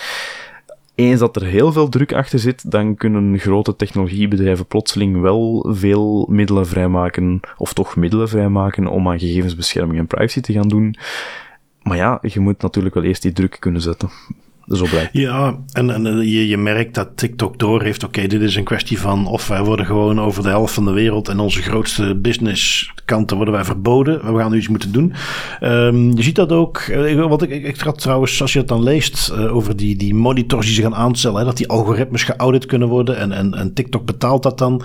[0.99, 6.27] eens dat er heel veel druk achter zit, dan kunnen grote technologiebedrijven plotseling wel veel
[6.31, 10.97] middelen vrijmaken, of toch middelen vrijmaken om aan gegevensbescherming en privacy te gaan doen.
[11.83, 14.11] Maar ja, je moet natuurlijk wel eerst die druk kunnen zetten.
[14.71, 15.11] Zo blijkt.
[15.13, 18.05] Ja, en, en je, je merkt dat TikTok door heeft.
[18.05, 20.93] Oké, dit is een kwestie van of wij worden gewoon over de helft van de
[20.93, 24.35] wereld en onze grootste business kanten worden wij verboden.
[24.35, 25.13] We gaan nu iets moeten doen.
[25.63, 26.87] Um, je ziet dat ook.
[26.91, 30.15] Uh, wat ik, ik, ik trouwens, als je het dan leest uh, over die, die
[30.15, 33.75] monitors die ze gaan aanstellen, hè, dat die algoritmes geaudit kunnen worden en, en, en
[33.75, 34.83] TikTok betaalt dat dan.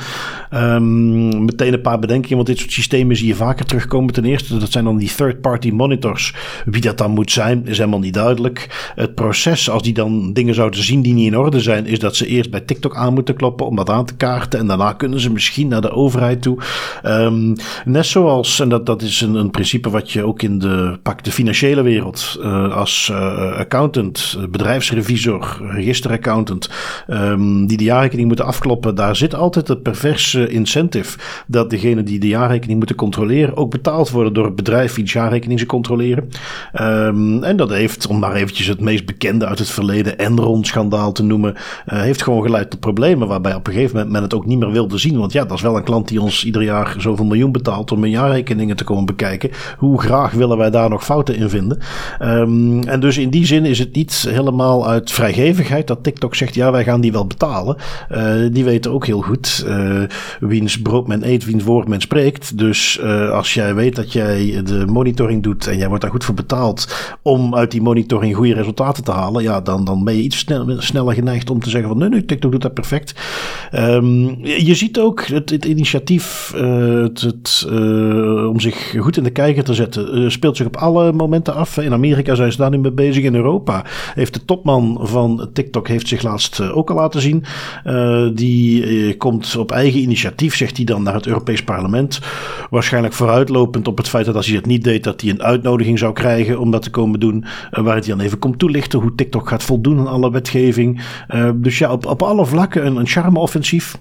[0.54, 4.14] Um, meteen een paar bedenkingen, want dit soort systemen zie je vaker terugkomen.
[4.14, 6.34] Ten eerste, dat zijn dan die third-party monitors.
[6.66, 8.92] Wie dat dan moet zijn, is helemaal niet duidelijk.
[8.96, 12.16] Het proces als die dan dingen zouden zien die niet in orde zijn, is dat
[12.16, 14.60] ze eerst bij TikTok aan moeten kloppen om dat aan te kaarten.
[14.60, 16.58] En daarna kunnen ze misschien naar de overheid toe.
[17.06, 17.56] Um,
[17.86, 21.24] net zoals, en dat, dat is een, een principe wat je ook in de, pak
[21.24, 26.70] de financiële wereld uh, als uh, accountant, bedrijfsrevisor, registeraccountant,
[27.08, 32.20] um, die de jaarrekening moeten afkloppen, daar zit altijd het perverse incentive dat degene die
[32.20, 36.30] de jaarrekening moeten controleren ook betaald worden door het bedrijf wiens jaarrekening ze controleren.
[36.82, 41.24] Um, en dat heeft, om maar eventjes het meest bekende uit het verleden Enron-schandaal te
[41.24, 43.28] noemen, uh, heeft gewoon geleid tot problemen.
[43.28, 45.18] Waarbij op een gegeven moment men het ook niet meer wilde zien.
[45.18, 48.04] Want ja, dat is wel een klant die ons ieder jaar zoveel miljoen betaalt om
[48.04, 49.50] een jaarrekeningen te komen bekijken.
[49.78, 51.80] Hoe graag willen wij daar nog fouten in vinden?
[52.22, 56.56] Um, en dus in die zin is het niet helemaal uit vrijgevigheid dat TikTok zegt:
[56.56, 57.78] ja, wij gaan die wel betalen.
[58.12, 60.04] Uh, die weten ook heel goed uh,
[60.40, 62.58] wiens brood men eet, wiens woord men spreekt.
[62.58, 66.36] Dus als jij weet dat jij de monitoring doet en jij wordt daar goed voor
[66.36, 66.88] betaald
[67.22, 70.46] om uit die monitoring goede resultaten te halen, ja, dan, dan ben je iets
[70.78, 73.14] sneller geneigd om te zeggen van nee, nee, TikTok doet dat perfect.
[73.74, 79.30] Um, je ziet ook het, het initiatief uh, het, uh, om zich goed in de
[79.30, 81.78] kijker te zetten, uh, speelt zich op alle momenten af.
[81.78, 83.24] In Amerika zijn ze daar nu mee bezig.
[83.24, 87.44] In Europa heeft de topman van TikTok heeft zich laatst ook al laten zien.
[88.36, 92.20] die komt op eigen initiatief, zegt hij dan, naar het Europees Parlement.
[92.70, 96.00] Waarschijnlijk vooruitlopend op het feit dat als hij het niet deed, dat hij een uitnodiging
[96.00, 97.46] zou krijgen om dat te komen doen.
[97.72, 101.02] waar hij dan even komt toelichten hoe TikTok TikTok gaat voldoen aan alle wetgeving.
[101.30, 103.98] Uh, dus ja, op, op alle vlakken een, een charme-offensief.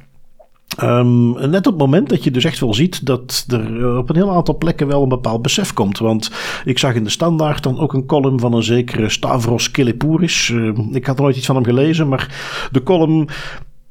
[0.82, 4.10] Um, net op het moment dat je dus echt wel ziet dat er eh, op
[4.10, 5.98] een heel aantal plekken wel een bepaald besef komt.
[5.98, 6.30] Want
[6.64, 10.48] ik zag in de standaard dan ook een column van een zekere Stavros Kilipouris.
[10.48, 12.28] Uh, ik had nooit iets van hem gelezen, maar
[12.72, 13.28] de column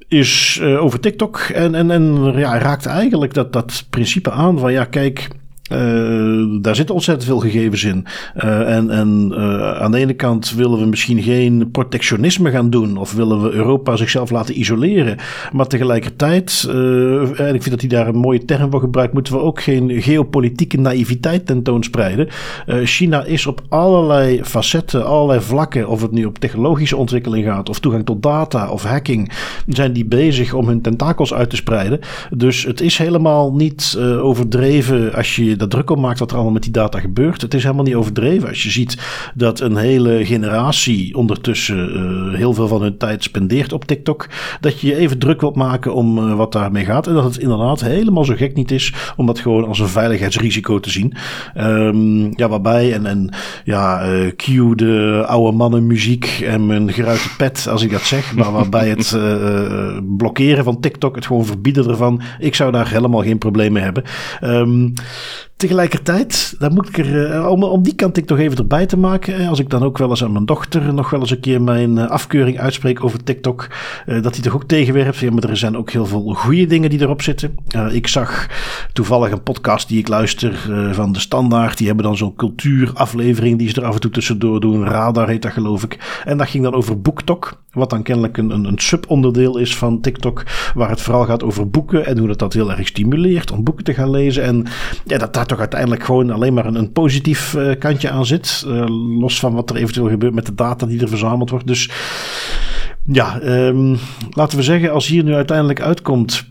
[0.08, 1.38] is uh, over TikTok.
[1.38, 5.30] En, en, en ja, raakt eigenlijk dat, dat principe aan van ja, kijk.
[5.72, 8.06] Uh, daar zitten ontzettend veel gegevens in.
[8.44, 12.98] Uh, en en uh, aan de ene kant willen we misschien geen protectionisme gaan doen.
[12.98, 15.18] Of willen we Europa zichzelf laten isoleren.
[15.52, 16.68] Maar tegelijkertijd,
[17.36, 20.02] en ik vind dat hij daar een mooie term voor gebruikt, moeten we ook geen
[20.02, 22.28] geopolitieke naïviteit tentoonspreiden.
[22.84, 27.80] China is op allerlei facetten, allerlei vlakken, of het nu op technologische ontwikkeling gaat, of
[27.80, 29.32] toegang tot data of hacking,
[29.68, 32.00] zijn die bezig om hun tentakels uit te spreiden.
[32.30, 36.54] Dus het is helemaal niet overdreven als je dat druk op maakt wat er allemaal
[36.54, 37.42] met die data gebeurt.
[37.42, 38.98] Het is helemaal niet overdreven als je ziet
[39.36, 41.98] dat een hele generatie ondertussen
[42.32, 44.28] uh, heel veel van hun tijd spendeert op TikTok.
[44.60, 47.08] Dat je je even druk wilt maken om uh, wat daarmee gaat.
[47.08, 50.80] En dat het inderdaad helemaal zo gek niet is om dat gewoon als een veiligheidsrisico
[50.80, 51.14] te zien.
[51.58, 53.30] Um, ja, waarbij en, en
[53.64, 58.36] ja, uh, cue de oude mannen muziek en mijn geruite pet als ik dat zeg.
[58.36, 59.18] Maar waarbij het
[60.18, 62.22] blokkeren van TikTok, het gewoon verbieden ervan.
[62.40, 64.04] Ik zou daar helemaal geen probleem mee hebben.
[64.44, 64.94] Um,
[65.62, 68.98] Tegelijkertijd, dan moet ik er, eh, om, om die kant ik toch even erbij te
[68.98, 69.48] maken.
[69.48, 71.98] Als ik dan ook wel eens aan mijn dochter nog wel eens een keer mijn
[71.98, 73.68] eh, afkeuring uitspreek over TikTok.
[74.06, 75.18] Eh, dat hij toch ook tegenwerpt.
[75.18, 77.56] Ja, maar er zijn ook heel veel goede dingen die erop zitten.
[77.92, 78.48] ik zag
[78.94, 81.78] toevallig een podcast die ik luister van de Standaard.
[81.78, 84.86] Die hebben dan zo'n cultuuraflevering die ze er af en toe tussendoor doen.
[84.86, 86.22] Radar heet dat geloof ik.
[86.26, 87.60] En dat ging dan over BookTok.
[87.72, 90.44] Wat dan kennelijk een, een, een subonderdeel is van TikTok.
[90.74, 92.06] Waar het vooral gaat over boeken.
[92.06, 94.44] En hoe dat dat heel erg stimuleert om boeken te gaan lezen.
[94.44, 94.66] En
[95.06, 98.64] ja, dat daar toch uiteindelijk gewoon alleen maar een, positief uh, kantje aan zit.
[98.68, 98.86] Uh,
[99.20, 101.68] los van wat er eventueel gebeurt met de data die er verzameld wordt.
[101.68, 101.90] Dus
[103.04, 103.98] ja, um,
[104.30, 106.51] laten we zeggen, als hier nu uiteindelijk uitkomt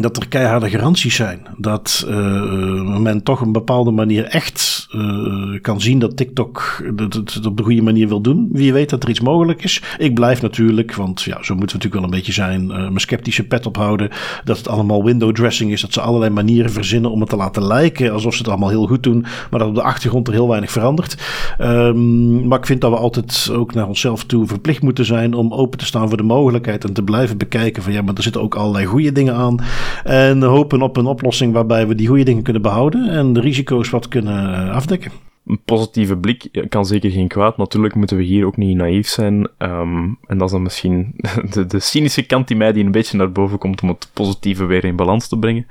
[0.00, 1.46] dat er keiharde garanties zijn.
[1.56, 7.56] Dat uh, men toch een bepaalde manier echt uh, kan zien dat TikTok het op
[7.56, 8.48] de goede manier wil doen.
[8.52, 9.82] Wie weet dat er iets mogelijk is.
[9.98, 13.00] Ik blijf natuurlijk, want ja, zo moeten we natuurlijk wel een beetje zijn, uh, mijn
[13.00, 14.10] sceptische pet ophouden.
[14.44, 15.80] Dat het allemaal window dressing is.
[15.80, 18.86] Dat ze allerlei manieren verzinnen om het te laten lijken alsof ze het allemaal heel
[18.86, 19.24] goed doen.
[19.50, 21.16] Maar dat op de achtergrond er heel weinig verandert.
[21.60, 25.52] Um, maar ik vind dat we altijd ook naar onszelf toe verplicht moeten zijn om
[25.52, 28.42] open te staan voor de mogelijkheid en te blijven bekijken van ja, maar er zitten
[28.42, 29.56] ook allerlei goede dingen aan.
[30.04, 33.90] En hopen op een oplossing waarbij we die goede dingen kunnen behouden en de risico's
[33.90, 35.12] wat kunnen eh, afdekken
[35.46, 37.56] een positieve blik kan zeker geen kwaad.
[37.56, 39.48] Natuurlijk moeten we hier ook niet naïef zijn.
[39.58, 41.14] Um, en dat is dan misschien
[41.52, 44.64] de, de, cynische kant die mij die een beetje naar boven komt om het positieve
[44.64, 45.66] weer in balans te brengen.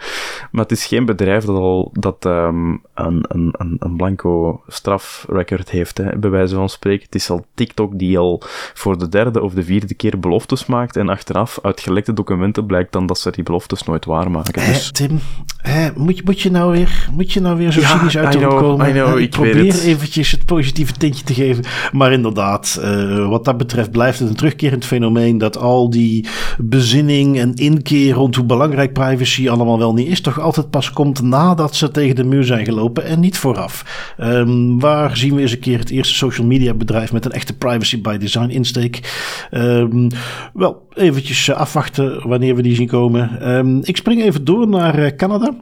[0.51, 5.97] Maar het is geen bedrijf dat al dat, um, een, een, een blanco strafrecord heeft,
[5.97, 7.05] hè, bij wijze van spreken.
[7.05, 8.41] Het is al TikTok die al
[8.73, 10.95] voor de derde of de vierde keer beloftes maakt.
[10.95, 14.61] En achteraf uit gelekte documenten blijkt dan dat ze die beloftes nooit waarmaken.
[14.61, 14.91] Hé, dus...
[14.91, 15.19] Tim,
[15.95, 18.89] moet, je, moet, je nou weer, moet je nou weer zo ja, cynisch uit komen?
[18.89, 21.63] I know, ik weet probeer eventjes het positieve tintje te geven.
[21.91, 26.27] Maar inderdaad, uh, wat dat betreft blijft het een terugkerend fenomeen dat al die
[26.57, 31.21] bezinning en inkeer rond hoe belangrijk privacy allemaal wel niet is, toch altijd pas komt
[31.21, 34.13] nadat ze tegen de muur zijn gelopen en niet vooraf.
[34.19, 37.57] Um, waar zien we eens een keer het eerste social media bedrijf met een echte
[37.57, 38.99] privacy by design insteek?
[39.51, 40.07] Um,
[40.53, 43.55] wel, eventjes afwachten wanneer we die zien komen.
[43.55, 45.55] Um, ik spring even door naar eh, Canada.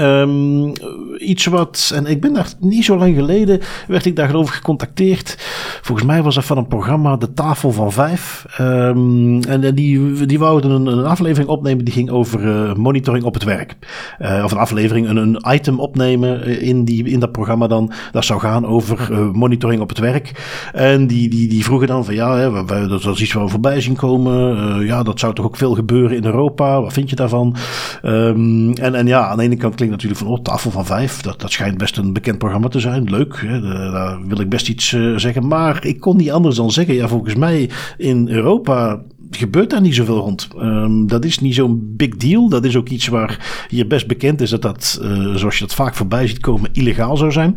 [0.00, 0.72] Um,
[1.18, 4.54] iets wat, en ik ben daar niet zo lang geleden, werd ik daar geloof ik
[4.54, 5.36] gecontacteerd.
[5.82, 8.46] Volgens mij was dat van een programma, De Tafel van Vijf.
[8.60, 13.34] Um, en die, die wouden een, een, aflevering opnemen die ging over uh, monitoring op
[13.34, 13.76] het werk.
[14.20, 17.92] Uh, of een aflevering, een, een item opnemen in, die, in dat programma dan.
[18.12, 20.32] Dat zou gaan over monitoring op het werk.
[20.72, 23.80] En die, die, die vroegen dan van ja, hè, dat is iets waar we voorbij
[23.80, 24.84] zien komen.
[24.86, 26.80] ja, dat zou toch ook veel gebeuren in Europa.
[26.80, 27.56] Wat vind je daarvan?
[28.02, 31.20] Um, en, en ja, aan de ene kant klinkt natuurlijk van, oh, tafel van vijf.
[31.20, 33.10] Dat, dat schijnt best een bekend programma te zijn.
[33.10, 33.60] Leuk, hè?
[33.90, 35.46] daar wil ik best iets uh, zeggen.
[35.46, 39.94] Maar ik kon niet anders dan zeggen, ja, volgens mij in Europa gebeurt daar niet
[39.94, 40.48] zoveel rond.
[40.56, 42.48] Um, dat is niet zo'n big deal.
[42.48, 45.74] Dat is ook iets waar hier best bekend is dat dat, uh, zoals je dat
[45.74, 47.54] vaak voorbij ziet komen, illegaal zou zijn.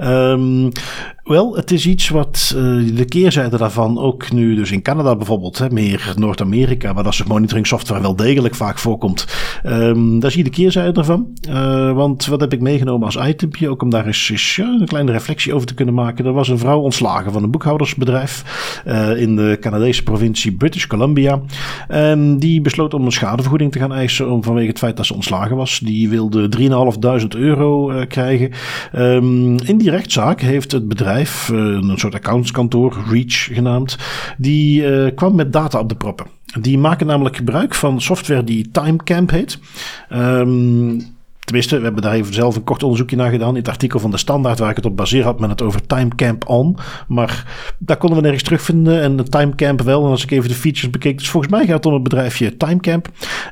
[0.00, 0.72] Um,
[1.24, 5.58] wel, het is iets wat uh, de keerzijde daarvan ook nu, dus in Canada bijvoorbeeld,
[5.58, 9.26] hè, meer Noord-Amerika, waar dat soort monitoring software wel degelijk vaak voorkomt.
[9.66, 11.26] Um, daar zie je de keerzijde ervan.
[11.48, 15.54] Uh, want wat heb ik meegenomen als itempje, ook om daar eens, een kleine reflectie
[15.54, 16.24] over te kunnen maken.
[16.24, 18.44] Er was een vrouw ontslagen van een boekhoudersbedrijf
[18.86, 21.40] uh, in de Canadese provincie British Columbia.
[21.88, 25.14] En die besloot om een schadevergoeding te gaan eisen om, vanwege het feit dat ze
[25.14, 25.78] ontslagen was.
[25.78, 26.48] Die wilde
[27.22, 28.50] 3.500 euro krijgen.
[28.96, 33.98] Um, in die rechtszaak heeft het bedrijf eh, een soort accountskantoor, Reach genaamd,
[34.38, 36.26] die uh, kwam met data op de proppen.
[36.60, 39.58] Die maken namelijk gebruik van software die Timecamp heet.
[40.12, 41.18] Um,
[41.50, 43.48] Tenminste, we hebben daar even zelf een kort onderzoekje naar gedaan.
[43.48, 45.86] In het artikel van de Standaard waar ik het op baseer had men het over
[45.86, 46.76] Timecamp On.
[47.08, 47.44] Maar
[47.78, 49.02] daar konden we nergens terugvinden.
[49.02, 50.04] En de Timecamp wel.
[50.04, 51.18] En als ik even de features bekeek.
[51.18, 53.08] Dus volgens mij gaat het om het bedrijfje Timecamp.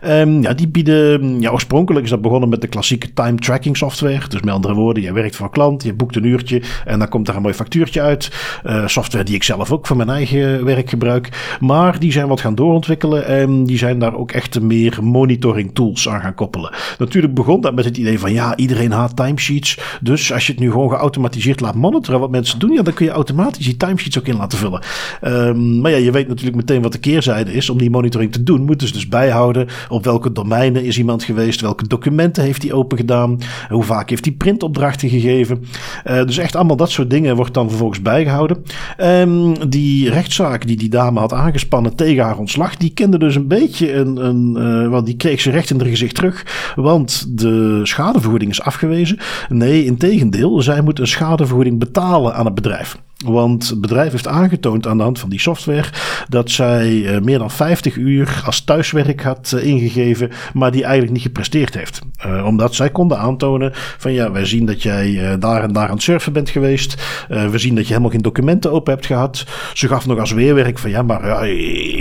[0.07, 1.41] Um, ja, die bieden...
[1.41, 4.29] Ja, oorspronkelijk is dat begonnen met de klassieke time tracking software.
[4.29, 5.83] Dus met andere woorden, je werkt voor een klant.
[5.83, 6.63] Je boekt een uurtje.
[6.85, 8.31] En dan komt daar een mooi factuurtje uit.
[8.67, 11.57] Uh, software die ik zelf ook voor mijn eigen werk gebruik.
[11.61, 13.27] Maar die zijn wat gaan doorontwikkelen.
[13.27, 16.73] En die zijn daar ook echt meer monitoring tools aan gaan koppelen.
[16.99, 19.79] Natuurlijk begon dat met het idee van ja, iedereen haat timesheets.
[20.01, 23.07] Dus als je het nu gewoon geautomatiseerd laat monitoren wat mensen doen, ja, dan kun
[23.07, 24.83] je automatisch die timesheets ook in laten vullen.
[25.23, 27.71] Um, maar ja, je weet natuurlijk meteen wat de keerzijde is.
[27.71, 31.61] Om die monitoring te doen, moeten ze dus bijhouden op welke domeinen is iemand geweest,
[31.61, 35.65] welke documenten heeft hij open gedaan, hoe vaak heeft hij printopdrachten gegeven.
[36.07, 38.65] Uh, dus echt allemaal dat soort dingen wordt dan vervolgens bijgehouden.
[39.01, 43.47] Um, die rechtszaak die die dame had aangespannen tegen haar ontslag, die kende dus een
[43.47, 46.73] beetje een, een uh, want die kreeg ze recht in haar gezicht terug.
[46.77, 49.19] Want de schadevergoeding is afgewezen.
[49.49, 52.97] Nee, in tegendeel, zij moet een schadevergoeding betalen aan het bedrijf.
[53.27, 55.89] Want het bedrijf heeft aangetoond aan de hand van die software
[56.29, 61.13] dat zij uh, meer dan 50 uur als thuiswerk had uh, ingegeven, maar die eigenlijk
[61.13, 62.01] niet gepresteerd heeft.
[62.27, 65.95] Uh, omdat zij konden aantonen van ja, wij zien dat jij daar en daar aan
[65.95, 67.03] het surfen bent geweest.
[67.29, 69.47] we zien dat je helemaal geen documenten open hebt gehad.
[69.75, 71.41] Ze gaf nog als weerwerk van ja, maar ja,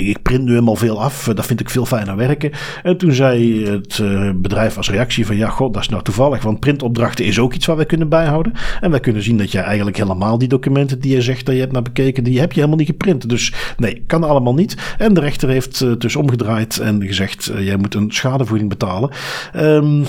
[0.08, 1.24] ik print nu helemaal veel af.
[1.34, 2.52] dat vind ik veel fijner werken.
[2.84, 4.02] En toen zei het
[4.42, 6.44] bedrijf als reactie van ja, god, dat is nou toevallig.
[6.44, 8.54] Want printopdrachten is ook iets waar wij kunnen bijhouden.
[8.82, 11.62] En wij kunnen zien dat jij eigenlijk helemaal die documenten die je zegt dat je
[11.62, 13.30] hebt naar bekeken, die heb je helemaal niet geprint.
[13.30, 14.76] Dus nee, kan allemaal niet.
[14.98, 19.10] En de rechter heeft uh, dus omgedraaid en gezegd, uh, jij moet een schadevoeding betalen.
[19.56, 20.06] Um,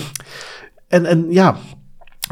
[0.88, 1.56] en, en ja,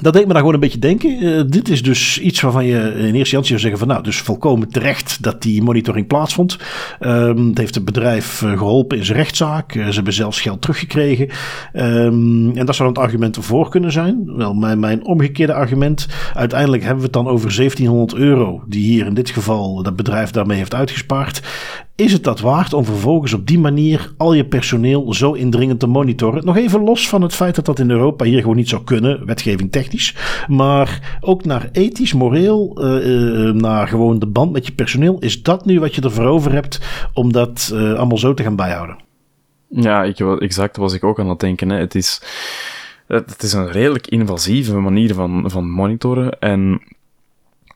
[0.02, 1.22] dat deed me daar gewoon een beetje denken.
[1.22, 4.18] Uh, dit is dus iets waarvan je in eerste instantie zou zeggen van nou, dus
[4.18, 6.58] volkomen terecht dat die monitoring plaatsvond.
[7.00, 9.74] Um, het heeft het bedrijf uh, geholpen in zijn rechtszaak.
[9.74, 11.28] Uh, ze hebben zelfs geld teruggekregen.
[11.74, 14.36] Um, en dat zou dan het argument voor kunnen zijn.
[14.36, 16.06] Wel, mijn, mijn omgekeerde argument.
[16.34, 20.30] Uiteindelijk hebben we het dan over 1700 euro die hier in dit geval dat bedrijf
[20.30, 21.42] daarmee heeft uitgespaard.
[21.96, 25.86] Is het dat waard om vervolgens op die manier al je personeel zo indringend te
[25.86, 26.44] monitoren?
[26.44, 29.26] Nog even los van het feit dat dat in Europa hier gewoon niet zou kunnen,
[29.26, 30.16] wetgeving technisch.
[30.48, 35.18] Maar ook naar ethisch, moreel, uh, uh, naar gewoon de band met je personeel.
[35.18, 36.80] Is dat nu wat je ervoor over hebt
[37.14, 38.96] om dat uh, allemaal zo te gaan bijhouden?
[39.68, 41.70] Ja, ik, exact was ik ook aan het denken.
[41.70, 41.78] Hè.
[41.78, 42.22] Het, is,
[43.06, 46.38] het is een redelijk invasieve manier van, van monitoren.
[46.38, 46.82] En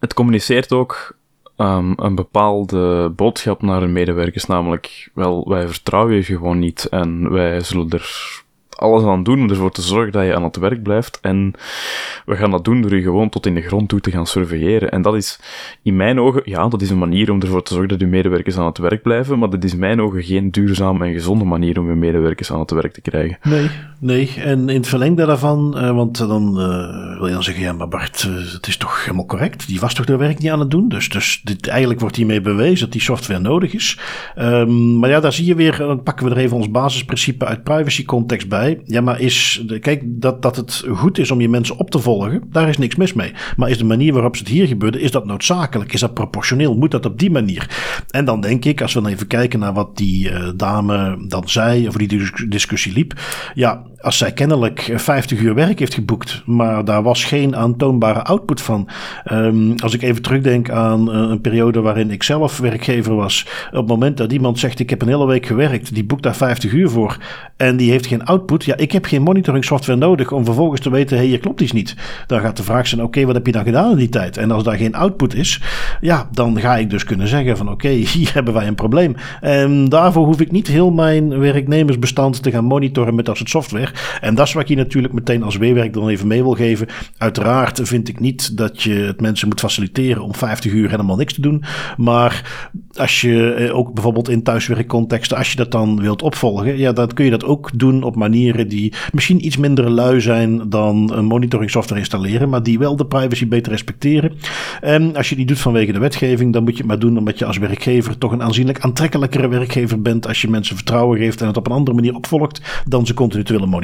[0.00, 1.18] het communiceert ook
[1.60, 7.30] um, een bepaalde boodschap naar hun medewerkers, namelijk, wel, wij vertrouwen je gewoon niet en
[7.30, 8.38] wij zullen er
[8.80, 11.18] alles aan doen om ervoor te zorgen dat je aan het werk blijft.
[11.20, 11.52] En
[12.26, 14.90] we gaan dat doen door je gewoon tot in de grond toe te gaan surveilleren.
[14.90, 15.40] En dat is
[15.82, 18.58] in mijn ogen, ja, dat is een manier om ervoor te zorgen dat je medewerkers
[18.58, 21.78] aan het werk blijven, maar dat is in mijn ogen geen duurzame en gezonde manier
[21.78, 23.38] om je medewerkers aan het werk te krijgen.
[23.42, 23.70] Nee,
[24.00, 24.30] nee.
[24.36, 27.88] En in het verlengde daarvan, uh, want dan uh, wil je dan zeggen, ja, maar
[27.88, 29.66] Bart, uh, het is toch helemaal correct?
[29.66, 30.88] Die was toch de werk niet aan het doen?
[30.88, 33.98] Dus, dus dit, eigenlijk wordt hiermee bewezen dat die software nodig is.
[34.38, 37.62] Um, maar ja, daar zie je weer, dan pakken we er even ons basisprincipe uit
[37.62, 38.80] privacy context bij.
[38.84, 39.64] Ja, maar is.
[39.80, 42.96] Kijk, dat, dat het goed is om je mensen op te volgen, daar is niks
[42.96, 43.32] mis mee.
[43.56, 45.92] Maar is de manier waarop het hier gebeurde, is dat noodzakelijk?
[45.92, 46.76] Is dat proportioneel?
[46.76, 47.70] Moet dat op die manier?
[48.10, 51.88] En dan denk ik, als we dan even kijken naar wat die dame dan zei,
[51.88, 53.20] of die discussie liep.
[53.54, 58.60] Ja, als zij kennelijk 50 uur werk heeft geboekt, maar daar was geen aantoonbare output
[58.60, 58.88] van.
[59.32, 63.46] Um, als ik even terugdenk aan uh, een periode waarin ik zelf werkgever was.
[63.70, 66.36] Op het moment dat iemand zegt: Ik heb een hele week gewerkt, die boekt daar
[66.36, 67.16] 50 uur voor.
[67.56, 68.64] En die heeft geen output.
[68.64, 71.60] Ja, ik heb geen monitoring software nodig om vervolgens te weten: hé, hey, hier klopt
[71.60, 71.96] iets niet.
[72.26, 74.36] Dan gaat de vraag zijn: Oké, wat heb je dan gedaan in die tijd?
[74.36, 75.60] En als daar geen output is,
[76.00, 79.14] ja, dan ga ik dus kunnen zeggen: van oké, hier hebben wij een probleem.
[79.40, 83.89] En daarvoor hoef ik niet heel mijn werknemersbestand te gaan monitoren met dat soort software.
[84.20, 86.86] En dat is wat ik je natuurlijk meteen als weerwerk dan even mee wil geven.
[87.18, 91.34] Uiteraard vind ik niet dat je het mensen moet faciliteren om 50 uur helemaal niks
[91.34, 91.64] te doen.
[91.96, 96.92] Maar als je eh, ook bijvoorbeeld in thuiswerkcontexten, als je dat dan wilt opvolgen, ja,
[96.92, 101.12] dan kun je dat ook doen op manieren die misschien iets minder lui zijn dan
[101.12, 104.32] een monitoring software installeren, maar die wel de privacy beter respecteren.
[104.80, 107.38] En als je die doet vanwege de wetgeving, dan moet je het maar doen omdat
[107.38, 111.46] je als werkgever toch een aanzienlijk aantrekkelijkere werkgever bent als je mensen vertrouwen geeft en
[111.46, 113.79] het op een andere manier opvolgt dan ze continu te willen monitoren.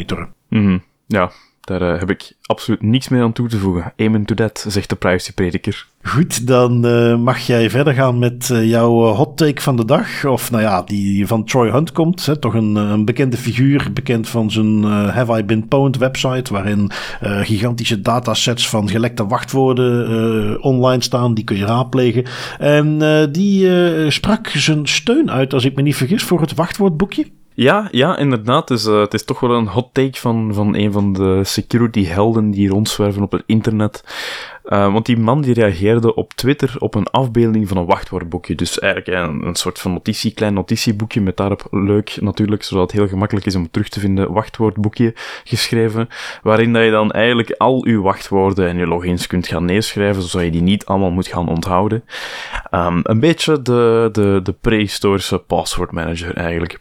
[0.49, 0.83] Mm -hmm.
[1.07, 1.31] Ja,
[1.67, 3.93] daar uh, heb ik absoluut niets meer aan toe te voegen.
[3.97, 5.87] Amen to that, zegt de privacyprediker.
[6.03, 10.25] Goed, dan uh, mag jij verder gaan met uh, jouw hot take van de dag.
[10.25, 12.27] Of nou ja, die van Troy Hunt komt.
[12.27, 16.53] Hè, toch een, een, bekende figuur, bekend van zijn Have I Been Pwned website.
[16.53, 21.35] Waarin gigantische datasets van gelekte wachtwoorden online staan.
[21.35, 22.25] Die kun je raadplegen.
[22.59, 22.99] En
[23.33, 27.27] die sprak zijn steun uit, als ik me niet vergis, voor het wachtwoordboekje.
[27.57, 28.71] Ja, ja, inderdaad.
[28.71, 32.51] Uh, het is toch wel een hot take van, van een van de security helden
[32.51, 34.05] die rondzwerven op het internet.
[34.65, 38.55] Uh, want die man die reageerde op Twitter op een afbeelding van een wachtwoordboekje.
[38.55, 43.01] Dus eigenlijk een, een soort van notitie, klein notitieboekje met daarop leuk natuurlijk, zodat het
[43.01, 46.09] heel gemakkelijk is om terug te vinden, wachtwoordboekje geschreven,
[46.43, 50.47] waarin dat je dan eigenlijk al uw wachtwoorden en je logins kunt gaan neerschrijven, zodat
[50.47, 52.05] je die niet allemaal moet gaan onthouden.
[52.71, 56.81] Um, een beetje de, de, de prehistorische password manager eigenlijk.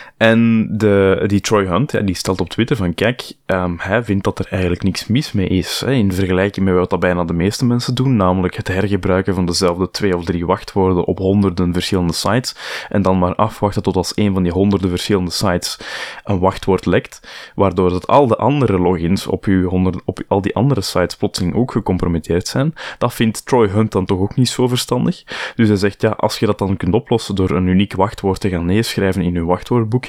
[0.21, 4.23] En de, die Troy Hunt, ja, die stelt op Twitter van, kijk, um, hij vindt
[4.23, 7.65] dat er eigenlijk niks mis mee is, hè, in vergelijking met wat bijna de meeste
[7.65, 12.55] mensen doen, namelijk het hergebruiken van dezelfde twee of drie wachtwoorden op honderden verschillende sites,
[12.89, 15.79] en dan maar afwachten tot als een van die honderden verschillende sites
[16.23, 20.55] een wachtwoord lekt, waardoor dat al de andere logins op, uw honderd, op al die
[20.55, 22.73] andere sites plotseling ook gecompromitteerd zijn.
[22.97, 25.23] Dat vindt Troy Hunt dan toch ook niet zo verstandig.
[25.55, 28.49] Dus hij zegt, ja, als je dat dan kunt oplossen door een uniek wachtwoord te
[28.49, 29.45] gaan neerschrijven in uw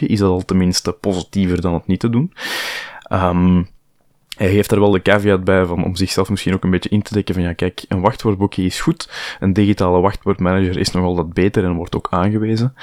[0.09, 2.33] is dat al tenminste positiever dan het niet te doen.
[3.13, 3.69] Um,
[4.37, 7.03] hij heeft er wel de caveat bij van om zichzelf misschien ook een beetje in
[7.03, 11.33] te dekken van ja, kijk, een wachtwoordboekje is goed, een digitale wachtwoordmanager is nog altijd
[11.33, 12.75] beter en wordt ook aangewezen.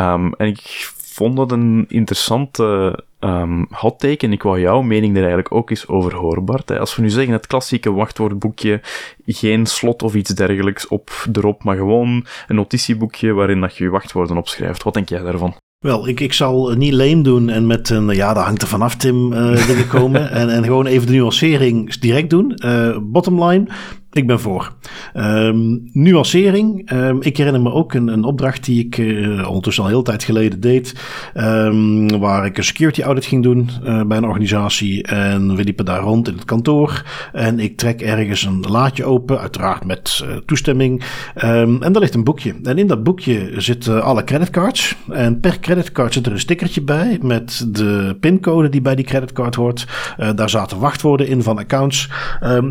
[0.00, 5.12] Um, en ik vond dat een interessante um, hot take en ik wou jouw mening
[5.12, 6.70] er eigenlijk ook eens over horen, Bart.
[6.70, 8.80] Als we nu zeggen het klassieke wachtwoordboekje,
[9.26, 13.90] geen slot of iets dergelijks op erop, maar gewoon een notitieboekje waarin dat je je
[13.90, 14.82] wachtwoorden opschrijft.
[14.82, 15.54] Wat denk jij daarvan?
[15.78, 18.96] Wel, ik, ik zal niet leem doen en met een, ja, dat hangt er vanaf,
[18.96, 20.30] Tim, uh, dingen komen.
[20.40, 22.60] en, en gewoon even de nuancering direct doen.
[22.64, 23.66] Uh, bottom line,
[24.12, 24.72] ik ben voor.
[25.16, 26.92] Um, nuancering.
[26.92, 30.24] Um, ik herinner me ook een, een opdracht die ik uh, ondertussen al heel tijd
[30.24, 30.94] geleden deed.
[31.34, 35.02] Um, waar ik een security audit ging doen uh, bij een organisatie.
[35.02, 37.04] En we liepen daar rond in het kantoor.
[37.32, 41.04] En ik trek ergens een laadje open, uiteraard met uh, toestemming.
[41.34, 42.54] en daar ligt een boekje.
[42.62, 44.96] En in dat boekje zitten alle creditcards.
[45.10, 49.54] En per creditcard zit er een stickertje bij met de pincode die bij die creditcard
[49.54, 49.86] hoort.
[50.34, 52.08] daar zaten wachtwoorden in van accounts.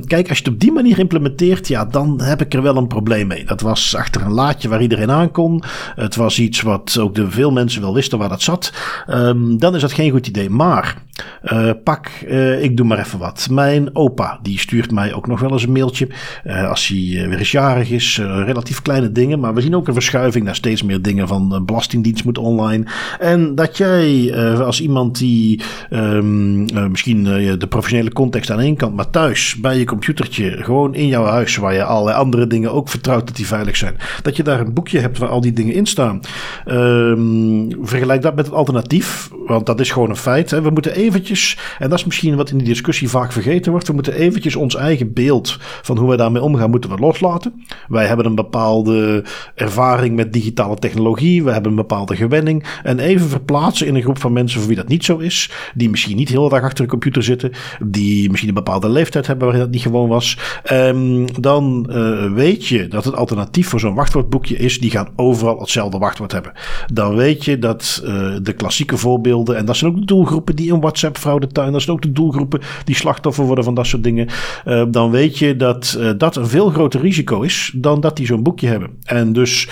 [0.06, 1.27] kijk, als je het op die manier implementeert
[1.68, 3.46] ja, dan heb ik er wel een probleem mee.
[3.46, 5.64] Dat was achter een laadje waar iedereen aan kon.
[5.96, 8.74] Het was iets wat ook de veel mensen wel wisten waar dat zat.
[9.10, 10.50] Um, dan is dat geen goed idee.
[10.50, 11.06] Maar
[11.44, 13.48] uh, pak, uh, ik doe maar even wat.
[13.52, 16.08] Mijn opa, die stuurt mij ook nog wel eens een mailtje.
[16.46, 18.18] Uh, als hij weer eens jarig is.
[18.18, 19.40] relatief kleine dingen.
[19.40, 22.86] Maar we zien ook een verschuiving naar steeds meer dingen van Belastingdienst moet online.
[23.20, 27.24] En dat jij als iemand die um, misschien
[27.60, 31.56] de professionele context aan één kant, maar thuis bij je computertje gewoon in jouw huis,
[31.56, 34.74] waar je allerlei andere dingen ook vertrouwt dat die veilig zijn, dat je daar een
[34.74, 36.20] boekje hebt waar al die dingen in staan.
[36.68, 40.52] Um, vergelijk dat met het alternatief, want dat is gewoon een feit.
[40.52, 40.62] Hè.
[40.62, 43.94] We moeten eventjes, en dat is misschien wat in die discussie vaak vergeten wordt, we
[43.94, 47.66] moeten eventjes ons eigen beeld van hoe we daarmee omgaan, moeten we loslaten.
[47.88, 49.24] Wij hebben een bepaalde
[49.56, 54.20] ervaring met digitale technologie, we hebben een bepaalde gewenning, en even verplaatsen in een groep
[54.20, 56.90] van mensen voor wie dat niet zo is, die misschien niet heel erg achter de
[56.90, 57.52] computer zitten,
[57.86, 60.38] die misschien een bepaalde leeftijd hebben waarin dat niet gewoon was.
[60.72, 61.07] Um,
[61.40, 64.80] dan uh, weet je dat het alternatief voor zo'n wachtwoordboekje is.
[64.80, 66.52] Die gaan overal hetzelfde wachtwoord hebben.
[66.94, 69.58] Dan weet je dat uh, de klassieke voorbeelden.
[69.58, 71.72] En dat zijn ook de doelgroepen die in WhatsApp fraudetuin.
[71.72, 74.28] Dat zijn ook de doelgroepen die slachtoffer worden van dat soort dingen.
[74.66, 78.44] Uh, dan weet je dat dat een veel groter risico is dan dat die zo'n
[78.44, 78.90] boekje hebben.
[79.04, 79.68] En dus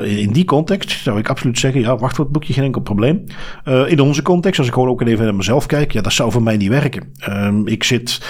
[0.00, 3.24] in die context zou ik absoluut zeggen: ja, wachtwoordboekje geen enkel probleem.
[3.86, 6.42] in onze context, als ik gewoon ook even naar mezelf kijk, ja, dat zou voor
[6.42, 7.12] mij niet werken.
[7.18, 8.20] Ehm, ik zit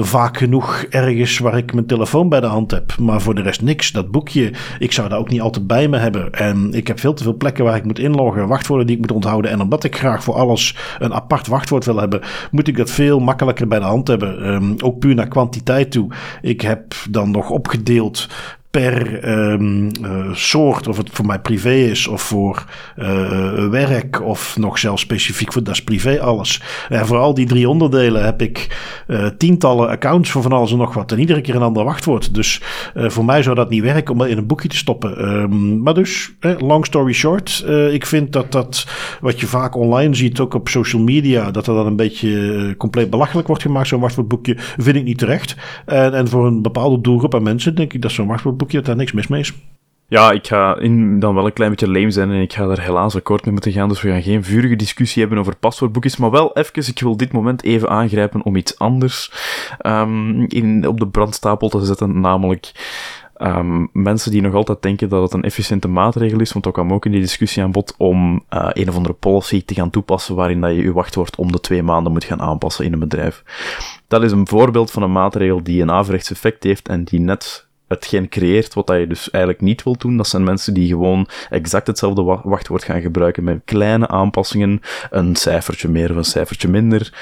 [0.00, 2.98] vaak genoeg ergens waar ik mijn telefoon bij de hand heb.
[2.98, 3.92] Maar voor de rest niks.
[3.92, 6.32] Dat boekje, ik zou daar ook niet altijd bij me hebben.
[6.32, 9.12] En ik heb veel te veel plekken waar ik moet inloggen, wachtwoorden die ik moet
[9.12, 9.50] onthouden.
[9.50, 13.18] En omdat ik graag voor alles een apart wachtwoord wil hebben, moet ik dat veel
[13.18, 14.48] makkelijker bij de hand hebben.
[14.48, 16.10] Um, ook puur naar kwantiteit toe.
[16.42, 18.28] Ik heb dan nog opgedeeld
[18.74, 22.64] per um, uh, soort, of het voor mij privé is of voor
[22.96, 26.62] uh, werk of nog zelfs specifiek voor dat is privé alles.
[26.88, 28.76] En voor al die drie onderdelen heb ik
[29.08, 32.34] uh, tientallen accounts voor van alles en nog wat en iedere keer een ander wachtwoord.
[32.34, 32.60] Dus
[32.94, 35.34] voor mij zou dat niet werken om dat in een boekje te stoppen.
[35.34, 38.86] Um, maar dus, long story short, ik vind dat dat
[39.20, 43.10] wat je vaak online ziet, ook op social media, dat er dan een beetje compleet
[43.10, 45.56] belachelijk wordt gemaakt, zo'n wachtwoordboekje, vind ik niet terecht.
[45.86, 48.86] En, en voor een bepaalde doelgroep aan mensen denk ik dat zo'n wachtwoordboekje boekje dat
[48.86, 49.52] daar niks mis mee is.
[50.06, 52.80] Ja, ik ga in, dan wel een klein beetje lame zijn en ik ga daar
[52.80, 53.88] helaas akkoord mee moeten gaan.
[53.88, 56.16] Dus we gaan geen vurige discussie hebben over paswoordboekjes.
[56.16, 59.30] Maar wel even, ik wil dit moment even aangrijpen om iets anders
[59.86, 62.20] um, in, op de brandstapel te zetten.
[62.20, 62.72] Namelijk
[63.38, 66.52] um, mensen die nog altijd denken dat het een efficiënte maatregel is.
[66.52, 69.64] Want ook kwam ook in die discussie aan bod om uh, een of andere policy
[69.64, 72.84] te gaan toepassen waarin dat je je wachtwoord om de twee maanden moet gaan aanpassen
[72.84, 73.42] in een bedrijf.
[74.08, 77.66] Dat is een voorbeeld van een maatregel die een averechts effect heeft en die net
[77.94, 80.16] hetgeen creëert wat je dus eigenlijk niet wilt doen.
[80.16, 84.80] Dat zijn mensen die gewoon exact hetzelfde wachtwoord gaan gebruiken met kleine aanpassingen,
[85.10, 87.12] een cijfertje meer of een cijfertje minder.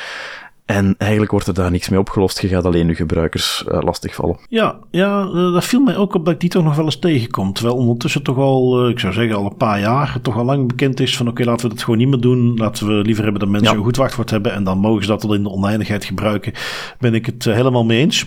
[0.64, 2.40] En eigenlijk wordt er daar niks mee opgelost.
[2.40, 4.36] Je gaat alleen je gebruikers uh, lastigvallen.
[4.48, 6.98] Ja, ja uh, dat viel mij ook op dat ik die toch nog wel eens
[6.98, 7.52] tegenkom.
[7.52, 10.68] Terwijl ondertussen toch al, uh, ik zou zeggen al een paar jaar, toch al lang
[10.68, 12.56] bekend is van oké, laten we dat gewoon niet meer doen.
[12.56, 13.78] Laten we liever hebben dat mensen ja.
[13.78, 16.52] een goed wachtwoord hebben en dan mogen ze dat tot in de oneindigheid gebruiken.
[16.98, 18.26] Ben ik het helemaal mee eens.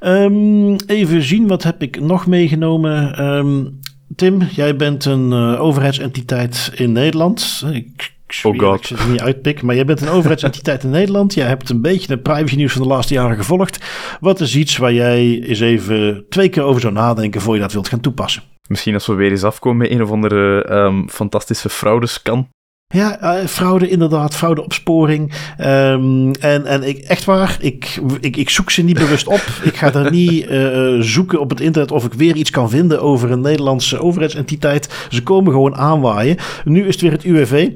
[0.00, 3.24] Um, even zien, wat heb ik nog meegenomen?
[3.24, 3.78] Um,
[4.16, 7.64] Tim, jij bent een overheidsentiteit in Nederland.
[7.72, 8.78] Ik oh God.
[8.78, 9.62] ik ze niet uitpik.
[9.62, 11.34] Maar jij bent een overheidsentiteit in Nederland.
[11.34, 13.84] Jij hebt een beetje de privacy nieuws van de laatste jaren gevolgd.
[14.20, 17.72] Wat is iets waar jij eens even twee keer over zou nadenken voor je dat
[17.72, 18.42] wilt gaan toepassen?
[18.68, 22.48] Misschien als we weer eens afkomen met een of andere um, fantastische fraudescan.
[22.92, 25.32] Ja, uh, fraude inderdaad, fraudeopsporing.
[25.60, 29.42] Um, en en ik, echt waar, ik, ik, ik zoek ze niet bewust op.
[29.62, 33.02] ik ga daar niet uh, zoeken op het internet of ik weer iets kan vinden
[33.02, 35.06] over een Nederlandse overheidsentiteit.
[35.10, 36.36] Ze komen gewoon aanwaaien.
[36.64, 37.68] Nu is het weer het UWV.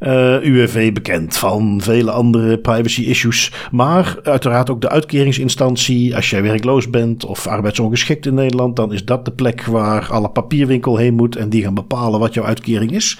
[0.00, 3.52] Uh, UWV bekend van vele andere privacy issues.
[3.70, 6.16] Maar uiteraard ook de uitkeringsinstantie.
[6.16, 10.28] Als jij werkloos bent of arbeidsongeschikt in Nederland, dan is dat de plek waar alle
[10.28, 11.36] papierwinkel heen moet.
[11.36, 13.18] En die gaan bepalen wat jouw uitkering is.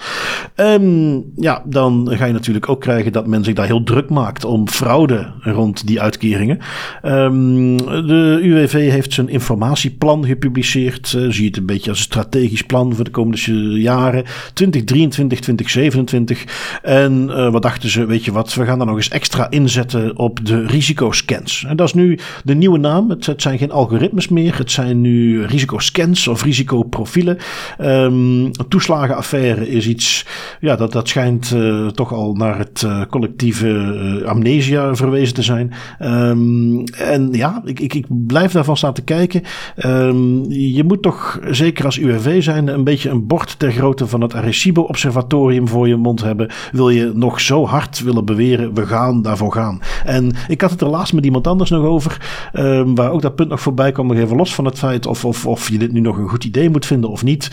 [0.55, 4.45] Um, ja, dan ga je natuurlijk ook krijgen dat men zich daar heel druk maakt
[4.45, 6.59] om fraude rond die uitkeringen.
[7.05, 11.13] Um, de UWV heeft zijn informatieplan gepubliceerd.
[11.13, 14.23] Uh, zie je het een beetje als een strategisch plan voor de komende jaren.
[14.53, 16.79] 2023, 2027.
[16.81, 20.17] En uh, wat dachten ze, weet je wat, we gaan daar nog eens extra inzetten
[20.17, 21.65] op de risicoscans.
[21.67, 23.09] En dat is nu de nieuwe naam.
[23.09, 24.57] Het, het zijn geen algoritmes meer.
[24.57, 27.37] Het zijn nu risicoscans of risicoprofielen.
[27.81, 30.25] Um, toeslagenaffaire is iets,
[30.59, 35.41] ja, dat, dat schijnt uh, toch al naar het uh, collectieve uh, amnesia verwezen te
[35.41, 35.73] zijn.
[36.01, 39.41] Um, en ja, ik, ik, ik blijf daarvan staan te kijken.
[39.85, 44.21] Um, je moet toch, zeker als UWV zijn, een beetje een bord ter grootte van
[44.21, 46.49] het Arecibo-observatorium voor je mond hebben.
[46.71, 49.79] Wil je nog zo hard willen beweren, we gaan daarvoor gaan.
[50.05, 53.35] En ik had het er laatst met iemand anders nog over, um, waar ook dat
[53.35, 55.99] punt nog voorbij kwam, even los van het feit of, of, of je dit nu
[55.99, 57.51] nog een goed idee moet vinden of niet.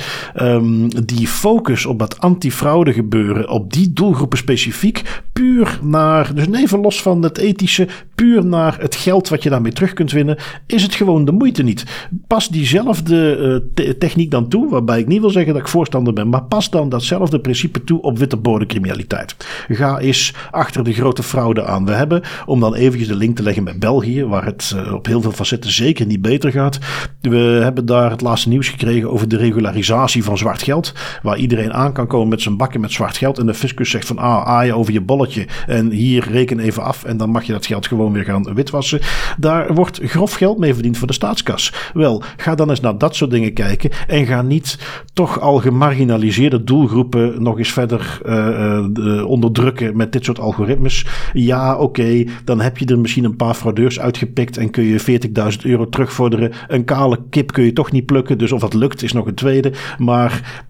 [1.05, 7.23] die focus op dat antifraude gebeuren, die doelgroepen specifiek, puur naar, dus even los van
[7.23, 11.25] het ethische, puur naar het geld wat je daarmee terug kunt winnen, is het gewoon
[11.25, 11.85] de moeite niet.
[12.27, 16.29] Pas diezelfde uh, techniek dan toe, waarbij ik niet wil zeggen dat ik voorstander ben,
[16.29, 18.19] maar pas dan datzelfde principe toe op
[18.67, 19.37] criminaliteit.
[19.69, 21.87] Ga eens achter de grote fraude aan.
[21.87, 25.07] We hebben, om dan eventjes de link te leggen met België, waar het uh, op
[25.07, 26.79] heel veel facetten zeker niet beter gaat.
[27.21, 30.93] We hebben daar het laatste nieuws gekregen over de regularisatie van zwart geld,
[31.23, 34.07] waar iedereen aan kan komen met zijn bakken met zwart geld en de fiscus zegt
[34.07, 37.53] van ah, aaien over je bolletje en hier reken even af en dan mag je
[37.53, 39.01] dat geld gewoon weer gaan witwassen.
[39.39, 41.73] Daar wordt grof geld mee verdiend voor de staatskas.
[41.95, 44.79] Wel, ga dan eens naar dat soort dingen kijken en ga niet
[45.13, 51.07] toch al gemarginaliseerde doelgroepen nog eens verder uh, uh, onderdrukken met dit soort algoritmes.
[51.33, 55.21] Ja, oké, dan heb je er misschien een paar fraudeurs uitgepikt en kun je
[55.59, 56.53] 40.000 euro terugvorderen.
[56.69, 59.35] Een kale kip kun je toch niet plukken, dus of dat lukt is nog een
[59.35, 59.73] tweede.
[59.99, 60.63] Maar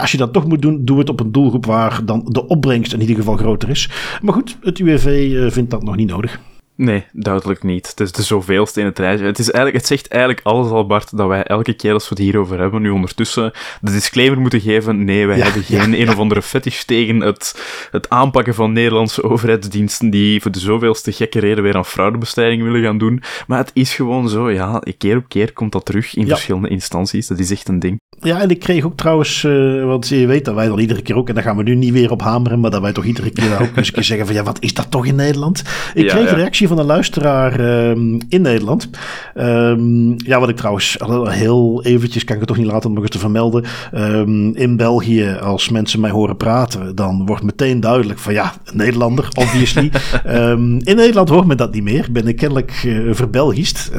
[0.00, 2.92] als je dat toch moet doen, doe het op een doelgroep waar dan de opbrengst
[2.92, 3.90] in ieder geval groter is.
[4.22, 6.40] Maar goed, het UWV eh, vindt dat nog niet nodig.
[6.80, 7.86] Nee, duidelijk niet.
[7.86, 9.24] Het is de zoveelste in het rijtje.
[9.26, 12.14] Het, is eigenlijk, het zegt eigenlijk alles al, Bart, dat wij elke keer als we
[12.14, 15.04] het hierover hebben, nu ondertussen de disclaimer moeten geven.
[15.04, 20.10] Nee, wij hebben geen een of andere fetish tegen het, het aanpakken van Nederlandse overheidsdiensten
[20.10, 23.22] die voor de zoveelste gekke reden weer aan fraudebestrijding willen gaan doen.
[23.46, 27.26] Maar het is gewoon zo, ja, keer op keer komt dat terug in verschillende instanties.
[27.26, 27.98] Dat is echt een ding.
[28.20, 31.16] Ja, en ik kreeg ook trouwens, uh, want je weet dat wij dan iedere keer
[31.16, 33.30] ook, en daar gaan we nu niet weer op hameren, maar dat wij toch iedere
[33.30, 35.62] keer ook eens zeggen van ja, wat is dat toch in Nederland?
[35.94, 38.88] Ik kreeg een reactie van een luisteraar um, in Nederland.
[39.34, 40.96] Um, ja, wat ik trouwens
[41.28, 43.64] heel eventjes, kan ik het toch niet laten om nog eens te vermelden.
[43.94, 49.28] Um, in België, als mensen mij horen praten, dan wordt meteen duidelijk van ja, Nederlander,
[49.34, 49.90] obviously.
[50.90, 52.06] in Nederland hoort men dat niet meer.
[52.12, 53.90] Ben ik kennelijk uh, verbelgist.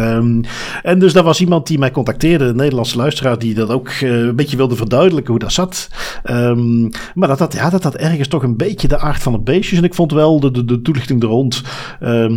[0.84, 4.12] en dus daar was iemand die mij contacteerde, een Nederlandse luisteraar, die dat ook uh,
[4.12, 5.90] een beetje wilde verduidelijken hoe dat zat.
[7.14, 9.78] maar dat dat, ja, dat dat ergens toch een beetje de aard van het beestje.
[9.78, 11.62] En ik vond wel de, de, de toelichting er rond,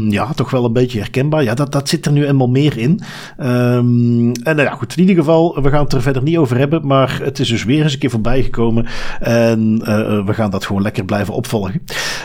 [0.09, 1.43] ja, toch wel een beetje herkenbaar.
[1.43, 3.01] Ja, dat, dat zit er nu eenmaal meer in.
[3.41, 6.57] Um, en nou ja, goed, in ieder geval, we gaan het er verder niet over
[6.57, 6.87] hebben.
[6.87, 8.87] Maar het is dus weer eens een keer voorbij gekomen.
[9.21, 11.83] En uh, we gaan dat gewoon lekker blijven opvolgen.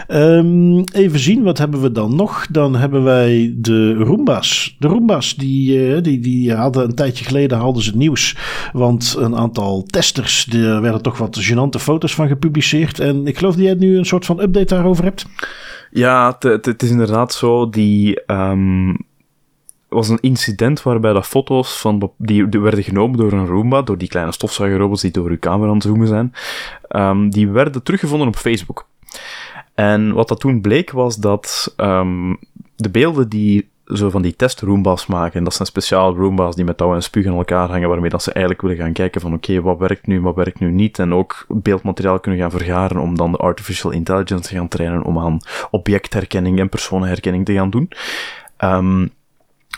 [0.08, 2.48] Um, even zien, wat hebben we dan nog?
[2.52, 4.76] Dan hebben wij de Roomba's.
[4.80, 8.38] De Roomba's, die, uh, die, die hadden een tijdje geleden hadden ze het nieuws.
[8.74, 13.00] Want een aantal testers, er werden toch wat gênante foto's van gepubliceerd.
[13.00, 15.26] En ik geloof dat jij nu een soort van update daarover hebt.
[15.92, 17.70] Ja, het is inderdaad zo.
[17.70, 18.98] Die, um,
[19.90, 24.08] was een incident waarbij dat foto's van, die, werden genomen door een Roomba, door die
[24.08, 26.34] kleine stofzuigerrobots die door uw camera aan het zoomen zijn,
[26.90, 28.88] um, die werden teruggevonden op Facebook.
[29.74, 32.38] En wat dat toen bleek was dat um,
[32.76, 35.38] de beelden die zo van die test Roombas maken.
[35.38, 38.24] En dat zijn speciaal Roombas die met touw en spuug aan elkaar hangen, waarmee dat
[38.24, 41.00] ze eigenlijk willen gaan kijken van oké, wat werkt nu, wat werkt nu niet.
[41.00, 45.20] En ook beeldmateriaal kunnen gaan vergaren om dan de artificial intelligence te gaan trainen om
[45.20, 45.40] aan
[45.72, 47.90] objectherkenning en personenherkenning te gaan doen.
[48.64, 49.12] Um,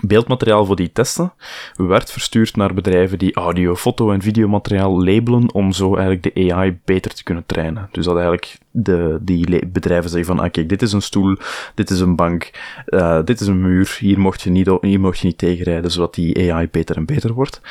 [0.01, 1.33] Beeldmateriaal voor die testen
[1.75, 6.79] werd verstuurd naar bedrijven die audio, foto en videomateriaal labelen om zo eigenlijk de AI
[6.85, 7.89] beter te kunnen trainen.
[7.91, 11.37] Dus dat eigenlijk de, die bedrijven zeggen van, ah kijk, dit is een stoel,
[11.75, 12.51] dit is een bank,
[12.87, 16.13] uh, dit is een muur, hier mocht je niet, hier mocht je niet tegenrijden, zodat
[16.13, 17.61] die AI beter en beter wordt.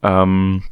[0.00, 0.62] Um,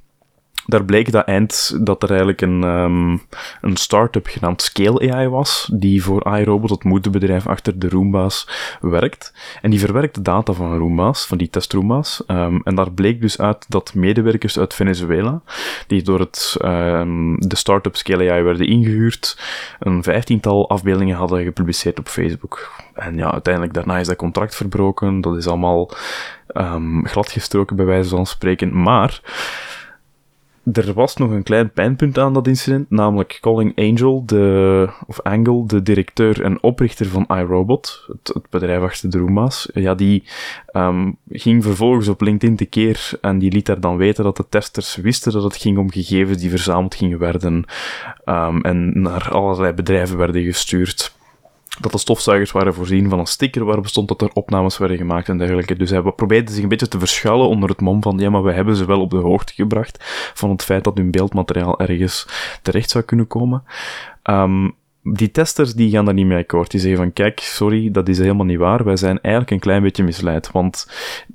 [0.66, 3.22] daar bleek dat eind dat er eigenlijk een, um,
[3.60, 8.48] een start-up genaamd Scale AI was, die voor iRobot, het moederbedrijf achter de Roomba's,
[8.80, 9.32] werkt.
[9.62, 12.22] En die verwerkt data van Roomba's, van die testroombas.
[12.26, 15.40] Um, en daar bleek dus uit dat medewerkers uit Venezuela,
[15.86, 19.38] die door het, um, de start-up Scale AI werden ingehuurd,
[19.78, 22.70] een vijftiental afbeeldingen hadden gepubliceerd op Facebook.
[22.94, 25.20] En ja, uiteindelijk daarna is dat contract verbroken.
[25.20, 25.90] Dat is allemaal
[27.02, 28.82] gladgestoken bij wijze van spreken.
[28.82, 29.20] Maar
[30.72, 35.66] er was nog een klein pijnpunt aan dat incident, namelijk Colin Angel, de, of Angle,
[35.66, 39.68] de directeur en oprichter van iRobot, het, bedrijf achter de Rooma's.
[39.74, 40.24] Ja, die
[40.72, 44.96] um, ging vervolgens op LinkedIn tekeer en die liet daar dan weten dat de testers
[44.96, 47.64] wisten dat het ging om gegevens die verzameld gingen werden
[48.24, 51.15] um, en naar allerlei bedrijven werden gestuurd
[51.80, 55.28] dat de stofzuigers waren voorzien van een sticker waarop stond dat er opnames werden gemaakt
[55.28, 55.76] en dergelijke.
[55.76, 58.52] Dus hij probeerde zich een beetje te verschuilen onder het mom van, ja, maar we
[58.52, 60.04] hebben ze wel op de hoogte gebracht
[60.34, 62.26] van het feit dat hun beeldmateriaal ergens
[62.62, 63.62] terecht zou kunnen komen.
[64.22, 64.74] Um,
[65.12, 66.70] die testers die gaan daar niet mee akkoord.
[66.70, 68.84] Die zeggen van, kijk, sorry, dat is helemaal niet waar.
[68.84, 70.50] Wij zijn eigenlijk een klein beetje misleid.
[70.52, 70.86] Want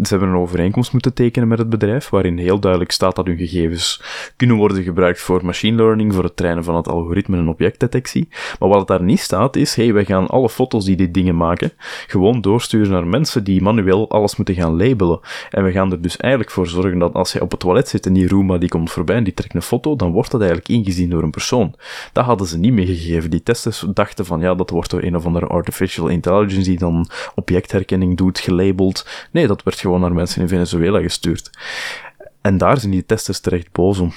[0.01, 3.37] ze hebben een overeenkomst moeten tekenen met het bedrijf, waarin heel duidelijk staat dat hun
[3.37, 4.03] gegevens
[4.35, 8.27] kunnen worden gebruikt voor machine learning, voor het trainen van het algoritme en objectdetectie.
[8.59, 11.71] Maar wat daar niet staat is, hey, wij gaan alle foto's die die dingen maken,
[12.07, 15.19] gewoon doorsturen naar mensen die manueel alles moeten gaan labelen.
[15.49, 18.05] En we gaan er dus eigenlijk voor zorgen dat als je op het toilet zit
[18.05, 20.69] en die Roomba die komt voorbij en die trekt een foto, dan wordt dat eigenlijk
[20.69, 21.75] ingezien door een persoon.
[22.13, 23.29] Dat hadden ze niet meegegeven.
[23.29, 27.09] Die testers dachten van ja, dat wordt door een of andere artificial intelligence die dan
[27.35, 29.07] objectherkenning doet, gelabeld.
[29.31, 31.49] Nee, dat werd gewoon naar mensen in Venezuela gestuurd.
[32.41, 34.13] En daar zijn die testers terecht boos om.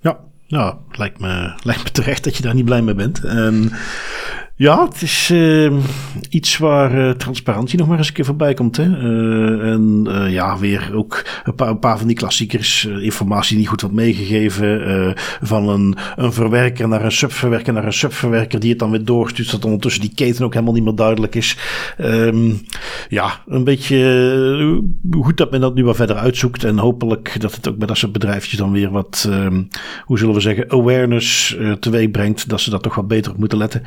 [0.00, 3.24] Ja, ja lijkt, me, lijkt me terecht dat je daar niet blij mee bent.
[3.24, 3.72] En
[4.58, 5.72] ja, het is uh,
[6.28, 8.76] iets waar uh, transparantie nog maar eens een keer voorbij komt.
[8.76, 8.84] Hè?
[8.84, 12.84] Uh, en ja, weer ook een paar, een paar van die klassiekers.
[12.84, 15.14] informatie die niet goed wordt meegegeven.
[15.40, 19.48] van een, een verwerker naar een subverwerker naar een subverwerker die het dan weer doorstuurt.
[19.48, 21.56] Zodat ondertussen die keten ook helemaal niet meer duidelijk is.
[22.00, 22.60] Um,
[23.08, 26.64] ja, een beetje goed dat men dat nu wat verder uitzoekt.
[26.64, 29.68] En hopelijk dat het ook bij dat soort bedrijfjes dan weer wat, um,
[30.04, 32.48] hoe zullen we zeggen, awareness teweeg brengt.
[32.48, 33.82] Dat ze dat toch wat beter op moeten letten.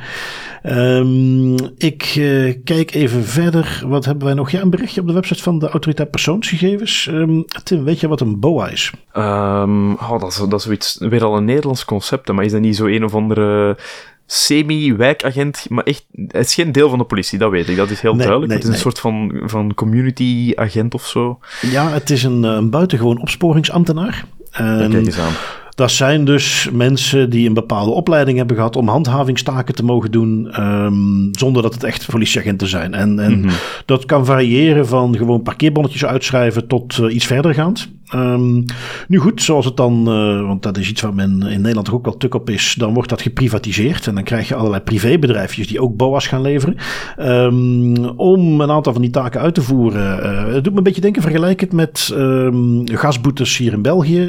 [0.66, 3.82] Um, ik uh, kijk even verder.
[3.86, 4.50] Wat hebben wij nog?
[4.50, 7.08] Ja, een berichtje op de website van de Autoriteit Persoonsgegevens.
[7.10, 8.92] Um, Tim, weet je wat een BOA is?
[9.16, 12.60] Um, oh, dat, is dat is zoiets, weer al een Nederlands concept, maar is dat
[12.60, 13.78] niet zo een of andere
[14.26, 18.00] semi-wijkagent, maar echt, het is geen deel van de politie, dat weet ik, dat is
[18.00, 18.46] heel duidelijk.
[18.46, 21.38] Nee, het is een soort van, van community-agent of zo.
[21.60, 24.24] Ja, het is een, een buitengewoon opsporingsambtenaar.
[24.60, 25.32] Um, kijk eens aan.
[25.80, 30.60] Dat zijn dus mensen die een bepaalde opleiding hebben gehad om handhavingstaken te mogen doen,
[30.60, 32.94] um, zonder dat het echt politieagenten zijn.
[32.94, 33.50] En, en mm -hmm.
[33.84, 37.90] dat kan variëren van gewoon parkeerbonnetjes uitschrijven tot uh, iets verdergaand.
[38.14, 38.64] Um,
[39.08, 41.94] nu goed, zoals het dan, uh, want dat is iets waar men in Nederland toch
[41.94, 45.66] ook wel tuk op is, dan wordt dat geprivatiseerd en dan krijg je allerlei privébedrijfjes
[45.66, 46.76] die ook BOA's gaan leveren.
[47.18, 50.18] Um, om een aantal van die taken uit te voeren.
[50.18, 54.20] Uh, het doet me een beetje denken, vergelijk het met um, gasboetes hier in België.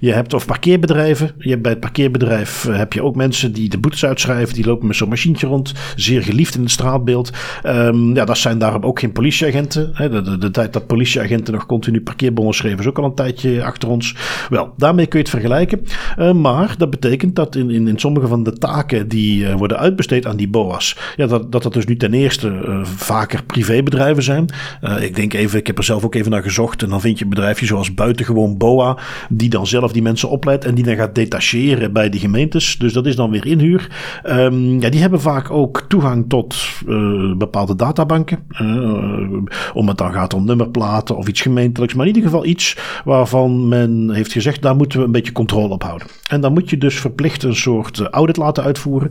[0.00, 1.30] je hebt of parkeerbedrijven.
[1.38, 4.86] Je bij het parkeerbedrijf uh, heb je ook mensen die de boetes uitschrijven, die lopen
[4.86, 7.30] met zo'n machientje rond, zeer geliefd in het straatbeeld.
[8.14, 9.92] ja, dat zijn daarom ook geen politieagenten.
[9.96, 13.64] De, de, de, tijd dat politieagenten nog continu parkeerbonnen schreven is ook al een tijdje
[13.64, 14.14] achter ons.
[14.48, 15.84] Wel, daarmee kun je het vergelijken.
[16.18, 19.78] Uh, maar dat betekent dat in, in, in sommige van de taken die uh, worden
[19.78, 24.22] uitbesteed aan die BOA's, ja, dat, dat dat dus niet ten eerste uh, vaker privébedrijven
[24.22, 24.46] zijn.
[25.00, 27.24] ik denk even, ik heb er zelf ook even naar gezocht en dan vind je
[27.24, 31.14] een bedrijfje zoals buitengewoon BOA, die dan zelf die mensen opleidt en die dan gaat
[31.14, 32.78] detacheren bij die gemeentes.
[32.78, 33.88] Dus dat is dan weer inhuur.
[34.26, 36.56] Um, ja, die hebben vaak ook toegang tot
[37.38, 38.38] bepaalde databanken.
[39.74, 42.69] om het dan gaat om nummerplaten of iets gemeentelijks, maar in ieder geval iets
[43.04, 46.06] waarvan men heeft gezegd, daar moeten we een beetje controle op houden.
[46.28, 49.10] En dan moet je dus verplicht een soort audit laten uitvoeren.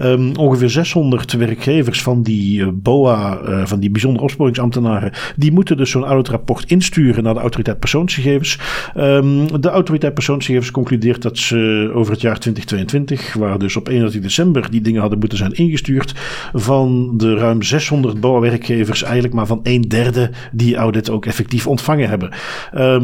[0.00, 6.04] Um, ongeveer 600 werkgevers van die BOA, van die bijzondere opsporingsambtenaren, die moeten dus zo'n
[6.04, 8.58] auditrapport insturen naar de autoriteit persoonsgegevens.
[8.96, 14.20] Um, de autoriteit persoonsgegevens concludeert dat ze over het jaar 2022, waar dus op 31
[14.20, 16.14] december die dingen hadden moeten zijn ingestuurd,
[16.52, 22.08] van de ruim 600 BOA-werkgevers eigenlijk maar van een derde die audit ook effectief ontvangen
[22.08, 22.30] hebben.
[22.74, 22.99] Um,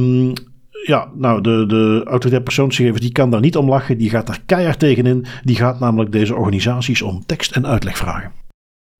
[0.86, 3.98] ja, nou, de, de autoriteit persoonsgegevens die kan daar niet om lachen.
[3.98, 5.26] Die gaat daar keihard tegenin.
[5.42, 8.32] Die gaat namelijk deze organisaties om tekst en uitleg vragen.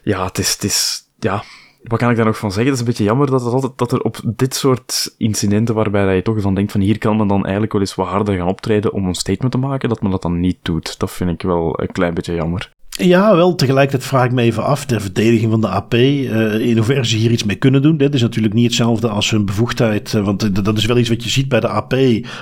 [0.02, 1.42] Ja, het is, het is ja,
[1.82, 2.72] wat kan ik daar nog van zeggen?
[2.72, 6.16] Het is een beetje jammer dat, het altijd, dat er op dit soort incidenten, waarbij
[6.16, 8.48] je toch van denkt van hier kan men dan eigenlijk wel eens wat harder gaan
[8.48, 10.98] optreden om een statement te maken, dat men dat dan niet doet.
[10.98, 12.70] Dat vind ik wel een klein beetje jammer.
[12.98, 13.54] Ja, wel.
[13.54, 17.16] Tegelijkertijd vraag ik me even af, de verdediging van de AP, eh, in hoeverre ze
[17.16, 17.96] hier iets mee kunnen doen.
[17.96, 21.24] Dit is natuurlijk niet hetzelfde als hun bevoegdheid, uh, want dat is wel iets wat
[21.24, 21.94] je ziet bij de AP,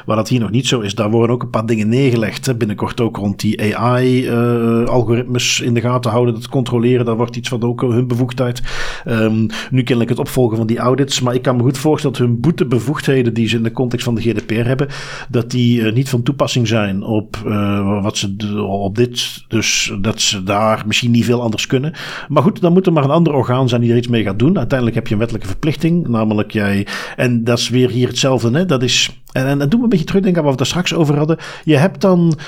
[0.06, 0.94] waar dat hier nog niet zo is.
[0.94, 2.46] Daar worden ook een paar dingen neergelegd.
[2.46, 2.54] Hè.
[2.54, 7.04] Binnenkort ook rond die AI-algoritmes in de gaten houden, dat controleren.
[7.04, 8.62] Dat wordt iets van ook hun bevoegdheid.
[9.08, 12.26] Um, nu kennelijk het opvolgen van die audits, maar ik kan me goed voorstellen dat
[12.26, 14.88] hun boetebevoegdheden die ze in de context van de GDPR hebben,
[15.28, 17.36] dat die niet van toepassing zijn op
[18.02, 18.34] wat ze
[18.66, 21.92] op dit, dus dat ze daar misschien niet veel anders kunnen.
[22.28, 24.38] Maar goed, dan moet er maar een ander orgaan zijn die er iets mee gaat
[24.38, 24.58] doen.
[24.58, 26.86] Uiteindelijk heb je een wettelijke verplichting, namelijk jij.
[27.16, 28.50] En dat is weer hier hetzelfde.
[28.50, 28.66] Hè?
[28.66, 29.22] Dat is.
[29.32, 31.38] En, en, en doe me een beetje terugdenken aan wat we daar straks over hadden.
[31.64, 32.38] Je hebt dan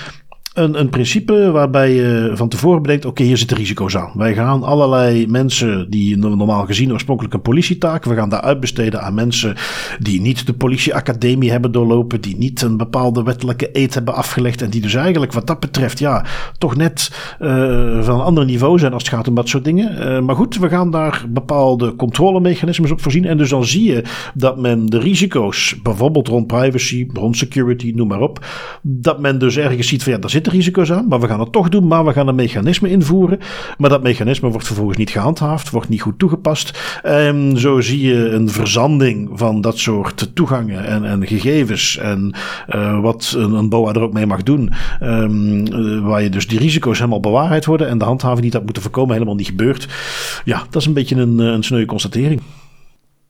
[0.56, 4.10] een, een principe waarbij je van tevoren bedenkt: oké, hier zitten risico's aan.
[4.14, 9.14] Wij gaan allerlei mensen die normaal gezien oorspronkelijk een politietaak, we gaan daar uitbesteden aan
[9.14, 9.54] mensen
[9.98, 14.70] die niet de politieacademie hebben doorlopen, die niet een bepaalde wettelijke eet hebben afgelegd en
[14.70, 16.24] die dus eigenlijk wat dat betreft, ja,
[16.58, 19.92] toch net uh, van een ander niveau zijn als het gaat om dat soort dingen.
[19.98, 23.24] Uh, maar goed, we gaan daar bepaalde controlemechanismes op voorzien.
[23.24, 24.02] En dus dan zie je
[24.34, 28.44] dat men de risico's, bijvoorbeeld rond privacy, rond security, noem maar op,
[28.82, 31.52] dat men dus ergens ziet van ja, daar zit risico's aan, maar we gaan het
[31.52, 33.38] toch doen, maar we gaan een mechanisme invoeren.
[33.78, 37.00] Maar dat mechanisme wordt vervolgens niet gehandhaafd, wordt niet goed toegepast.
[37.02, 42.34] En zo zie je een verzanding van dat soort toegangen en, en gegevens en
[42.74, 44.72] uh, wat een, een, BOA er ook mee mag doen.
[45.02, 48.64] Um, uh, waar je dus die risico's helemaal bewaarheid worden en de handhaving die dat
[48.64, 49.88] moeten voorkomen helemaal niet gebeurt.
[50.44, 52.40] Ja, dat is een beetje een, een sneuwe constatering.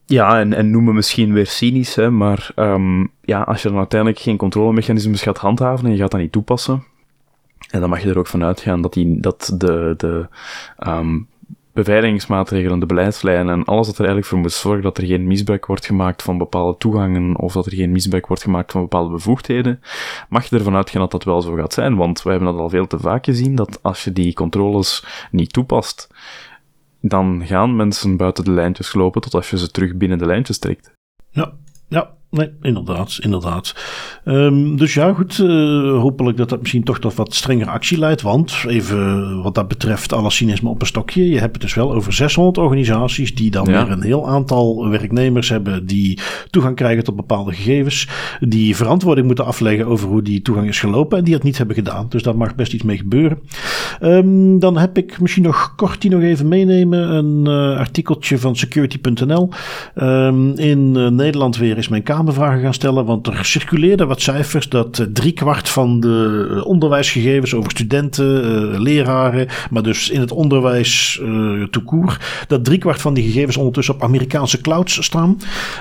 [0.05, 4.21] Ja, en, en noemen misschien weer cynisch, hè, maar um, ja, als je dan uiteindelijk
[4.21, 6.83] geen controlemechanismes gaat handhaven en je gaat dat niet toepassen,
[7.69, 10.27] en dan mag je er ook van uitgaan dat, die, dat de, de
[10.87, 11.27] um,
[11.77, 15.65] beveiligingsmaatregelen, de beleidslijnen en alles dat er eigenlijk voor moet zorgen dat er geen misbruik
[15.65, 19.81] wordt gemaakt van bepaalde toegangen of dat er geen misbruik wordt gemaakt van bepaalde bevoegdheden,
[20.29, 21.95] mag je ervan uitgaan dat dat wel zo gaat zijn.
[21.95, 25.53] Want we hebben dat al veel te vaak gezien, dat als je die controles niet
[25.53, 26.07] toepast,
[27.01, 30.93] dan gaan mensen buiten de lijntjes lopen tot je ze terug binnen de lijntjes trekt.
[31.29, 31.53] Ja,
[31.87, 33.75] ja, Nee, inderdaad, inderdaad.
[34.25, 35.37] Um, dus ja, goed.
[35.37, 38.21] Uh, hopelijk dat dat misschien toch tot wat strengere actie leidt.
[38.21, 41.29] Want even wat dat betreft alle cynisme op een stokje.
[41.29, 45.49] Je hebt het dus wel over 600 organisaties die dan weer een heel aantal werknemers
[45.49, 46.19] hebben die
[46.49, 48.07] toegang krijgen tot bepaalde gegevens.
[48.39, 51.75] Die verantwoording moeten afleggen over hoe die toegang is gelopen en die het niet hebben
[51.75, 52.05] gedaan.
[52.09, 53.39] Dus daar mag best iets mee gebeuren.
[54.01, 57.09] Um, dan heb ik misschien nog kort die nog even meenemen.
[57.09, 59.49] Een uh, artikeltje van security.nl.
[59.95, 63.05] Um, ehm, in uh, Nederland weer is mijn kamer Kamervragen gaan stellen.
[63.05, 68.79] Want er circuleerden wat cijfers dat uh, driekwart van de uh, onderwijsgegevens over studenten, uh,
[68.79, 72.17] leraren, maar dus in het onderwijs uh, toekoer,
[72.47, 75.37] dat driekwart van die gegevens ondertussen op Amerikaanse clouds staan.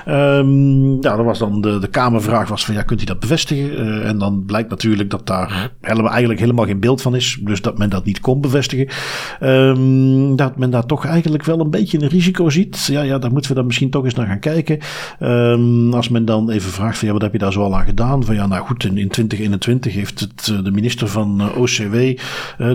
[0.09, 4.05] Um, ja, dat was dan de, de Kamervraag was van ja, kunt u dat bevestigen?
[4.05, 7.39] en dan blijkt natuurlijk dat daar helemaal, eigenlijk helemaal geen beeld van is.
[7.41, 8.89] Dus dat men dat niet kon bevestigen.
[9.43, 12.87] Um, dat men daar toch eigenlijk wel een beetje een risico ziet.
[12.87, 14.79] Ja, ja, daar moeten we dan misschien toch eens naar gaan kijken.
[15.21, 18.25] Um, als men dan even vraagt van ja, wat heb je daar zoal aan gedaan?
[18.25, 21.95] Van ja, nou goed, in, in 2021 heeft het, eh, de minister van eh, OCW,
[21.95, 22.17] eh,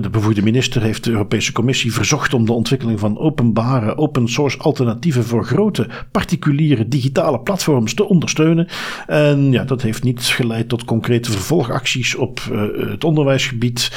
[0.02, 4.58] de bevoegde minister, heeft de Europese Commissie verzocht om de ontwikkeling van openbare, open source
[4.58, 8.68] alternatieven voor grote particuliere digitale platforms te ondersteunen.
[9.08, 12.41] En ja, dat heeft niet geleid tot concrete vervolgacties op
[12.76, 13.91] het onderwijsgebied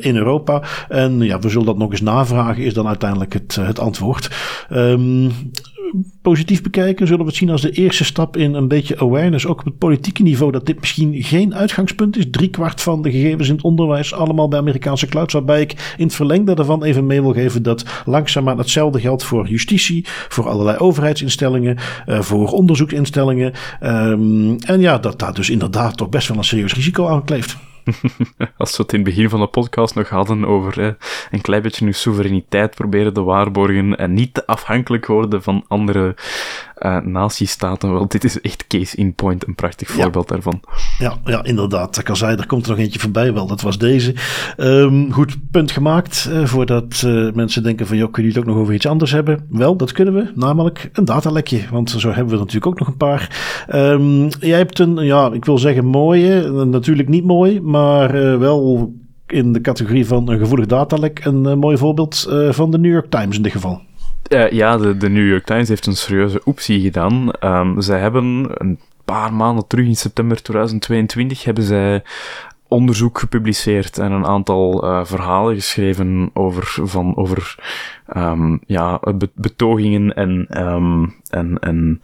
[0.00, 0.62] in Europa.
[0.88, 4.30] En ja, we zullen dat nog eens navragen, is dan uiteindelijk het, het antwoord.
[4.72, 5.32] Um,
[6.22, 9.58] positief bekijken, zullen we het zien als de eerste stap in een beetje awareness, ook
[9.58, 12.26] op het politieke niveau, dat dit misschien geen uitgangspunt is.
[12.30, 16.04] Drie kwart van de gegevens in het onderwijs, allemaal bij Amerikaanse clouds, waarbij ik in
[16.04, 20.78] het verlengde daarvan even mee wil geven dat langzaamaan hetzelfde geldt voor justitie, voor allerlei
[20.78, 21.76] overheidsinstellingen,
[22.06, 23.52] uh, voor onderzoeksinstellingen.
[23.82, 27.56] Um, en ja, dat daar dus inderdaad toch best wel een serieus risico aan kleeft.
[28.58, 30.96] Als we het in het begin van de podcast nog hadden over
[31.30, 36.14] een klein beetje uw soevereiniteit proberen te waarborgen en niet te afhankelijk worden van andere
[36.78, 37.92] uh, nazistaten.
[37.92, 40.60] Wel, dit is echt case in point, een prachtig voorbeeld daarvan.
[40.98, 41.98] Ja, ja, inderdaad.
[41.98, 43.32] Ik al zei, er komt er nog eentje voorbij.
[43.32, 44.14] Wel, dat was deze.
[44.56, 46.28] Um, goed, punt gemaakt.
[46.32, 49.10] Uh, voordat uh, mensen denken van, joh, kun je het ook nog over iets anders
[49.10, 49.46] hebben?
[49.50, 50.32] Wel, dat kunnen we.
[50.34, 51.60] Namelijk een datalekje.
[51.70, 53.36] Want zo hebben we natuurlijk ook nog een paar.
[53.74, 56.50] Um, jij hebt een, ja, ik wil zeggen mooie.
[56.64, 58.92] Natuurlijk niet mooi, maar wel
[59.26, 63.36] in de categorie van een gevoelig datalek een mooi voorbeeld van de New York Times
[63.36, 63.80] in dit geval.
[64.28, 67.30] Uh, ja, de, New York Times heeft een serieuze optie gedaan.
[67.40, 72.02] Um, zij hebben een paar maanden terug in september 2022 hebben zij
[72.68, 77.54] onderzoek gepubliceerd en een aantal uh, verhalen geschreven over, van, over
[78.16, 79.00] um, ja,
[79.34, 82.00] betogingen en, um, en, en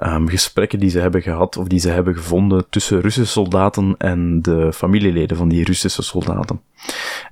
[0.00, 4.42] um, gesprekken die ze hebben gehad of die ze hebben gevonden tussen Russische soldaten en
[4.42, 6.60] de familieleden van die Russische soldaten.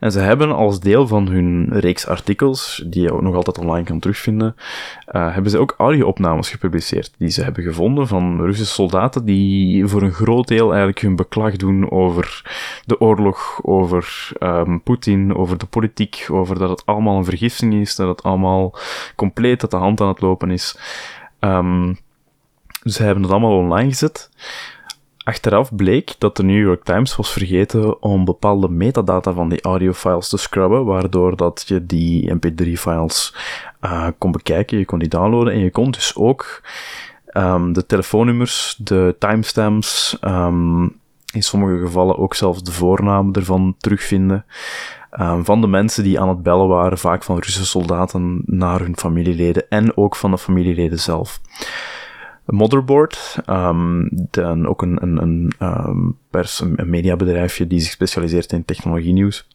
[0.01, 3.85] En ze hebben als deel van hun reeks artikels, die je ook nog altijd online
[3.85, 4.55] kan terugvinden,
[5.13, 10.03] uh, hebben ze ook audio-opnames gepubliceerd die ze hebben gevonden van Russische soldaten die voor
[10.03, 12.43] een groot deel eigenlijk hun beklag doen over
[12.85, 17.97] de oorlog, over um, Poetin, over de politiek, over dat het allemaal een vergiftiging is,
[17.97, 18.75] dat het allemaal
[19.17, 20.79] compleet uit de hand aan het lopen is.
[21.41, 21.97] Um,
[22.85, 24.31] ze hebben het allemaal online gezet.
[25.25, 30.29] Achteraf bleek dat de New York Times was vergeten om bepaalde metadata van die audiofiles
[30.29, 33.37] te scrubben, waardoor dat je die mp3-files
[33.81, 36.63] uh, kon bekijken, je kon die downloaden en je kon dus ook
[37.33, 40.83] um, de telefoonnummers, de timestamps, um,
[41.33, 44.45] in sommige gevallen ook zelfs de voornaam ervan terugvinden.
[45.21, 48.97] Um, van de mensen die aan het bellen waren, vaak van Russische soldaten naar hun
[48.97, 51.41] familieleden en ook van de familieleden zelf.
[52.47, 58.65] Motherboard, um, dan ook een, een, een, um, pers, een mediabedrijfje die zich specialiseert in
[58.65, 59.47] technologie nieuws.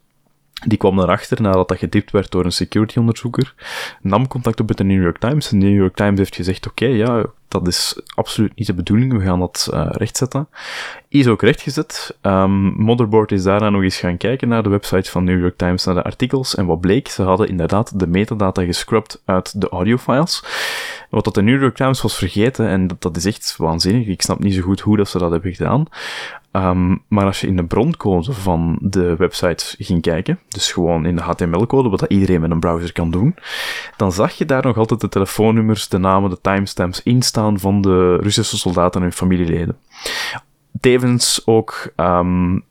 [0.68, 3.54] Die kwam erachter nadat dat gedipt werd door een security-onderzoeker,
[4.02, 5.50] nam contact op met de New York Times.
[5.50, 9.24] De New York Times heeft gezegd, oké, ja, dat is absoluut niet de bedoeling, we
[9.24, 10.48] gaan dat uh, rechtzetten.
[11.08, 12.18] Is ook rechtgezet.
[12.22, 15.86] Um, Motherboard is daarna nog eens gaan kijken naar de website van New York Times,
[15.86, 20.44] naar de artikels, en wat bleek, ze hadden inderdaad de metadata gescrubbed uit de audiofiles.
[21.10, 24.22] Wat dat de New York Times was vergeten, en dat, dat is echt waanzinnig, ik
[24.22, 25.86] snap niet zo goed hoe dat ze dat hebben gedaan,
[26.52, 31.16] Um, maar als je in de broncode van de website ging kijken, dus gewoon in
[31.16, 33.36] de HTML-code, wat dat iedereen met een browser kan doen,
[33.98, 38.16] dan zag je daar nog altijd de telefoonnummers, de namen, de timestamps instaan van de
[38.16, 39.78] Russische soldaten en hun familieleden.
[40.80, 42.64] Tevens ook um,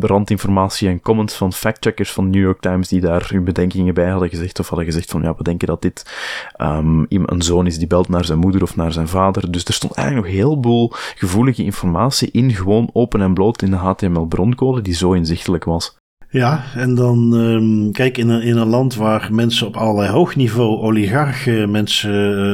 [0.00, 4.28] randinformatie en comments van factcheckers van New York Times die daar hun bedenkingen bij hadden
[4.28, 6.12] gezegd of hadden gezegd van ja, we denken dat dit
[6.58, 9.52] um, een zoon is die belt naar zijn moeder of naar zijn vader.
[9.52, 13.70] Dus er stond eigenlijk nog heel veel gevoelige informatie in, gewoon open en bloot in
[13.70, 16.00] de HTML-broncode die zo inzichtelijk was.
[16.32, 20.36] Ja, en dan um, kijk, in een, in een land waar mensen op allerlei hoog
[20.36, 22.12] niveau, oligarchen, mensen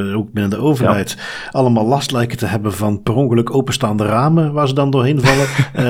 [0.09, 1.17] uh, ook binnen de overheid,
[1.51, 5.47] allemaal last lijken te hebben van per ongeluk openstaande ramen waar ze dan doorheen vallen,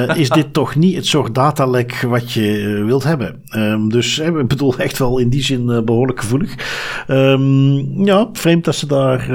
[0.09, 3.41] uh, is dit toch niet het soort datalek wat je uh, wilt hebben.
[3.55, 6.55] Um, dus ik bedoel echt wel in die zin behoorlijk gevoelig.
[7.07, 9.29] Um, ja, vreemd dat ze daar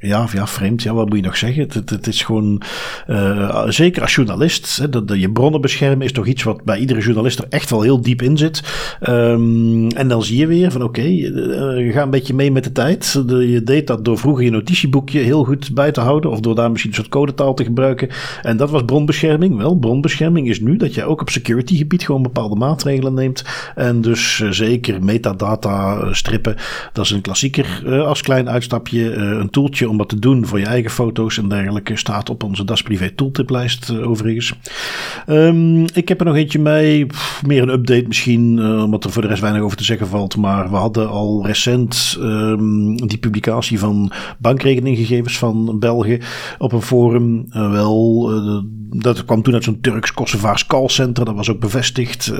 [0.00, 0.82] ja, ja, vreemd.
[0.82, 1.62] Ja, wat moet je nog zeggen?
[1.62, 2.62] Het, het, is gewoon,
[3.08, 7.00] uh, zeker als journalist, hè, dat, je bronnen beschermen is toch iets wat bij iedere
[7.00, 8.62] journalist er echt wel heel diep in zit.
[9.08, 12.64] Um, en dan zie je weer van oké, okay, eh, ga een beetje mee met
[12.64, 13.22] de tijd.
[13.26, 16.70] Je deed dat door vroeger je notitieboekje heel goed bij te houden of door daar
[16.70, 18.08] misschien een soort codetaal te gebruiken.
[18.42, 19.56] En dat was bronbescherming.
[19.56, 23.44] Wel, bronbescherming is nu dat je ook op security gebied gewoon bepaalde maatregelen neemt.
[23.74, 26.56] En dus zeker metadata strippen,
[26.92, 29.12] dat is een klassieker als klein uitstapje.
[29.12, 32.64] een toeltje om wat te doen voor je eigen foto's en dergelijke staat op onze
[32.64, 34.52] Das Privé tooltiplijst uh, overigens.
[35.26, 37.06] Um, ik heb er nog eentje mee,
[37.46, 40.36] meer een update misschien, uh, omdat er voor de rest weinig over te zeggen valt.
[40.36, 46.18] Maar we hadden al recent um, die publicatie van bankrekeninggegevens van België
[46.58, 47.46] op een forum.
[47.52, 48.30] Uh, wel,
[48.92, 52.32] dat kwam toen uit zo'n Turks-Kosovaars callcenter, dat was ook bevestigd.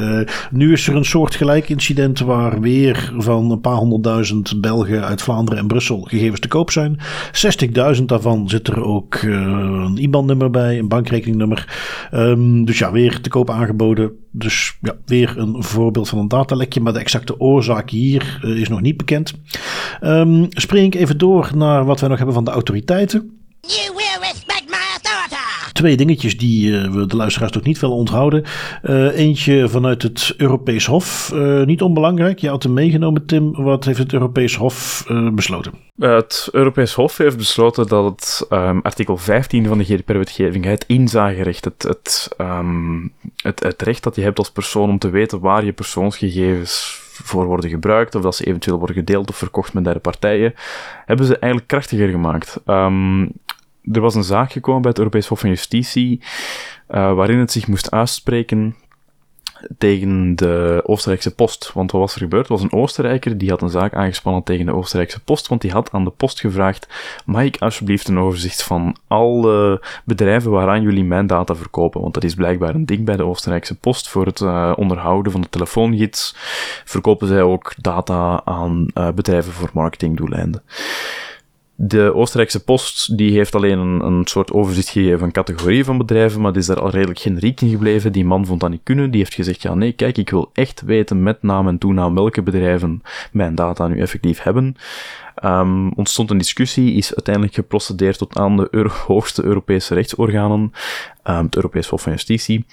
[0.51, 5.61] nu is er een soortgelijk incident waar weer van een paar honderdduizend Belgen uit Vlaanderen
[5.61, 6.98] en Brussel gegevens te koop zijn.
[7.96, 11.78] 60.000 daarvan zit er ook uh, een IBAN-nummer bij, een bankrekeningnummer.
[12.14, 14.12] Um, dus ja, weer te koop aangeboden.
[14.30, 16.80] Dus ja, weer een voorbeeld van een datalekje.
[16.80, 19.34] Maar de exacte oorzaak hier uh, is nog niet bekend.
[20.01, 23.38] Um, spring ik even door naar wat wij nog hebben van de autoriteiten.
[23.61, 24.01] You
[25.80, 28.44] Twee dingetjes die uh, we de luisteraars toch niet willen onthouden.
[28.82, 31.30] Uh, eentje vanuit het Europees Hof.
[31.34, 32.38] Uh, niet onbelangrijk.
[32.38, 33.52] Je had hem meegenomen, Tim.
[33.52, 35.72] Wat heeft het Europees Hof besloten?
[35.98, 41.64] Het Europees Hof heeft besloten dat het um, artikel 15 van de GDPR-wetgeving, het inzagerecht,
[41.64, 45.64] het, het, um, het, het recht dat je hebt als persoon om te weten waar
[45.64, 50.00] je persoonsgegevens voor worden gebruikt, of dat ze eventueel worden gedeeld of verkocht met derde
[50.00, 50.54] partijen,
[51.06, 52.60] hebben ze eigenlijk krachtiger gemaakt.
[52.66, 53.32] Um,
[53.92, 56.20] er was een zaak gekomen bij het Europees Hof van Justitie,
[56.90, 58.76] uh, waarin het zich moest uitspreken
[59.78, 61.72] tegen de Oostenrijkse post.
[61.72, 62.46] Want wat was er gebeurd?
[62.46, 65.70] Er was een Oostenrijker die had een zaak aangespannen tegen de Oostenrijkse post, want die
[65.70, 66.88] had aan de post gevraagd,
[67.24, 72.00] mag ik alsjeblieft een overzicht van alle bedrijven waaraan jullie mijn data verkopen?
[72.00, 75.40] Want dat is blijkbaar een ding bij de Oostenrijkse post voor het uh, onderhouden van
[75.40, 76.34] de telefoongids.
[76.84, 80.62] Verkopen zij ook data aan uh, bedrijven voor marketingdoeleinden.
[81.82, 86.40] De Oostenrijkse Post die heeft alleen een, een soort overzicht gegeven van categorieën van bedrijven,
[86.40, 88.12] maar die is daar al redelijk generiek in gebleven.
[88.12, 89.10] Die man vond dat niet kunnen.
[89.10, 92.42] Die heeft gezegd, ja nee, kijk, ik wil echt weten met naam en toenaam welke
[92.42, 93.02] bedrijven
[93.32, 94.76] mijn data nu effectief hebben.
[95.44, 100.72] Um, ontstond een discussie, is uiteindelijk geprocedeerd tot aan de hoogste Europese rechtsorganen,
[101.24, 102.64] um, het Europees Hof van Justitie.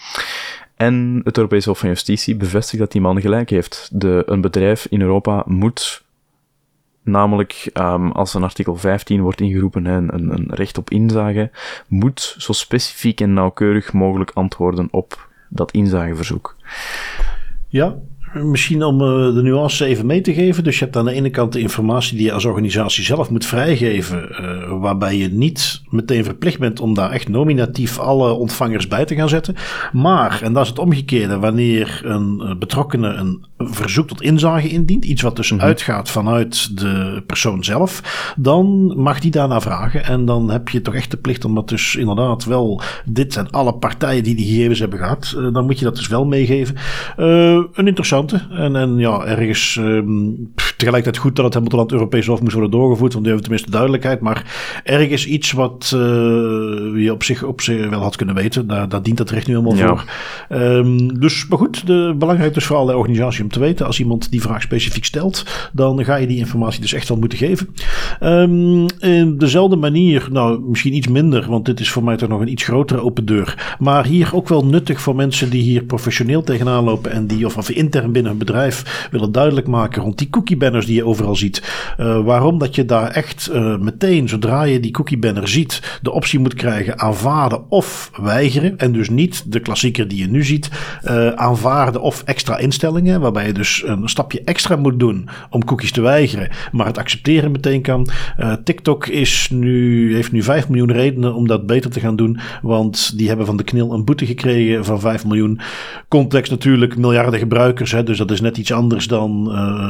[0.75, 3.89] En het Europees Hof van Justitie bevestigt dat die man gelijk heeft.
[3.91, 6.05] De, een bedrijf in Europa moet
[7.07, 11.51] Namelijk, um, als een artikel 15 wordt ingeroepen, een, een recht op inzage,
[11.87, 16.55] moet zo specifiek en nauwkeurig mogelijk antwoorden op dat inzageverzoek.
[17.67, 17.95] Ja,
[18.43, 20.63] Misschien om uh, de nuance even mee te geven.
[20.63, 23.45] Dus je hebt aan de ene kant de informatie die je als organisatie zelf moet
[23.45, 24.27] vrijgeven.
[24.31, 29.15] Uh, waarbij je niet meteen verplicht bent om daar echt nominatief alle ontvangers bij te
[29.15, 29.55] gaan zetten.
[29.91, 35.05] Maar, en dat is het omgekeerde, wanneer een uh, betrokkene een verzoek tot inzage indient.
[35.05, 35.67] Iets wat dus mm -hmm.
[35.67, 38.01] uitgaat vanuit de persoon zelf.
[38.38, 40.03] Dan mag die daarna vragen.
[40.03, 42.81] En dan heb je toch echt de plicht om dat dus inderdaad wel.
[43.05, 45.38] Dit zijn alle partijen die die gegevens hebben gehad.
[45.53, 46.75] dan moet je dat dus wel meegeven.
[47.15, 52.25] een interessant en, en ja, ergens um, tegelijkertijd goed dat het helemaal tot het Europees
[52.25, 54.21] Hof moest worden doorgevoerd, want die hebben tenminste duidelijkheid.
[54.21, 54.45] Maar
[54.84, 55.99] ergens iets wat uh,
[57.03, 58.67] je op zich, op zich wel had kunnen weten.
[58.67, 59.88] Daar, daar dient dat recht nu helemaal ja.
[59.88, 60.05] voor.
[60.57, 63.86] Um, dus, maar goed, de, belangrijk dus voor alle organisatie om te weten.
[63.86, 67.38] Als iemand die vraag specifiek stelt, dan ga je die informatie dus echt wel moeten
[67.38, 67.69] geven.
[68.23, 72.41] Um, in dezelfde manier, nou misschien iets minder, want dit is voor mij toch nog
[72.41, 73.75] een iets grotere open deur.
[73.80, 77.57] Maar hier ook wel nuttig voor mensen die hier professioneel tegenaan lopen en die of,
[77.57, 81.36] of intern binnen een bedrijf willen duidelijk maken rond die cookie banners die je overal
[81.36, 81.63] ziet.
[81.99, 86.11] Uh, waarom dat je daar echt uh, meteen, zodra je die cookie banner ziet, de
[86.11, 88.78] optie moet krijgen aanvaarden of weigeren.
[88.78, 90.70] En dus niet de klassieker die je nu ziet,
[91.05, 93.22] uh, aanvaarden of extra instellingen.
[93.22, 97.51] Waarbij je dus een stapje extra moet doen om cookies te weigeren, maar het accepteren
[97.51, 98.09] meteen kan.
[98.63, 102.39] TikTok is nu, heeft nu 5 miljoen redenen om dat beter te gaan doen.
[102.61, 105.59] Want die hebben van de knil een boete gekregen van 5 miljoen.
[106.07, 107.91] Context natuurlijk, miljarden gebruikers.
[107.91, 109.43] Hè, dus dat is net iets anders dan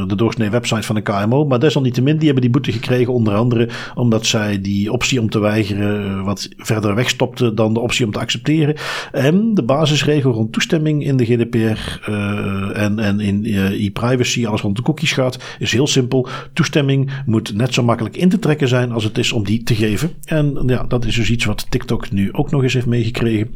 [0.08, 1.44] de doorsnee website van de KMO.
[1.44, 3.12] Maar desalniettemin, die hebben die boete gekregen.
[3.12, 7.80] Onder andere omdat zij die optie om te weigeren uh, wat verder wegstopte dan de
[7.80, 8.74] optie om te accepteren.
[9.12, 14.76] En de basisregel rond toestemming in de GDPR uh, en, en in e-privacy, alles rond
[14.76, 16.28] de cookies gaat, is heel simpel.
[16.52, 19.74] Toestemming moet net zo makkelijk in te trekken zijn als het is om die te
[19.74, 20.10] geven.
[20.24, 23.54] En ja, dat is dus iets wat TikTok nu ook nog eens heeft meegekregen.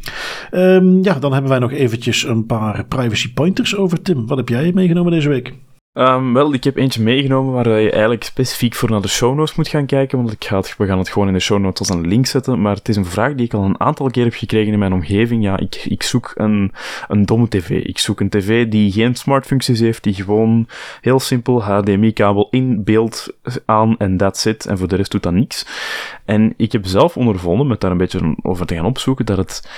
[0.51, 4.27] Um, ja, dan hebben wij nog eventjes een paar privacy pointers over Tim.
[4.27, 5.55] Wat heb jij meegenomen deze week?
[5.95, 9.55] Um, wel, ik heb eentje meegenomen waar je eigenlijk specifiek voor naar de show notes
[9.55, 12.09] moet gaan kijken, want ik we gaan het gewoon in de show notes als een
[12.09, 14.73] link zetten, maar het is een vraag die ik al een aantal keer heb gekregen
[14.73, 15.43] in mijn omgeving.
[15.43, 16.73] Ja, ik, ik zoek een,
[17.09, 17.71] een domme tv.
[17.71, 20.67] Ik zoek een tv die geen smartfuncties heeft, die gewoon
[21.01, 25.33] heel simpel HDMI-kabel in beeld aan en that's it, en voor de rest doet dat
[25.33, 25.67] niks.
[26.25, 29.69] En ik heb zelf ondervonden, met daar een beetje over te gaan opzoeken, dat het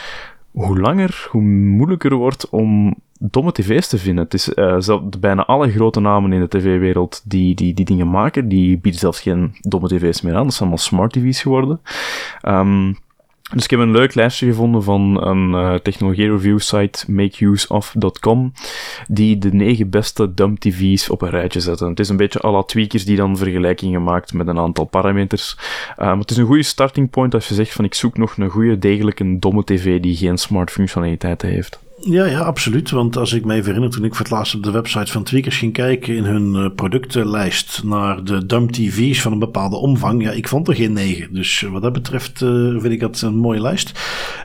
[0.50, 2.94] hoe langer, hoe moeilijker wordt om
[3.30, 4.24] domme tv's te vinden.
[4.24, 8.48] Het is uh, bijna alle grote namen in de tv-wereld die, die die dingen maken,
[8.48, 10.42] die bieden zelfs geen domme tv's meer aan.
[10.42, 11.80] Dat zijn allemaal smart tv's geworden.
[12.48, 12.96] Um,
[13.52, 18.52] dus ik heb een leuk lijstje gevonden van een uh, technologie-review site, makeuseof.com,
[19.08, 21.88] die de negen beste dumb TV's op een rijtje zetten.
[21.88, 25.56] Het is een beetje alle tweakers die dan vergelijkingen maakt met een aantal parameters.
[25.96, 28.50] Maar het is een goede starting point als je zegt van ik zoek nog een
[28.50, 31.83] goede, degelijke, domme TV die geen smart functionaliteiten heeft.
[32.06, 32.90] Ja, ja, absoluut.
[32.90, 35.22] Want als ik me even herinner, toen ik voor het laatst op de website van
[35.22, 40.22] Tweakers ging kijken in hun uh, productenlijst naar de dumb TV's van een bepaalde omvang,
[40.22, 41.34] ja, ik vond er geen negen.
[41.34, 43.92] Dus wat dat betreft uh, vind ik dat een mooie lijst.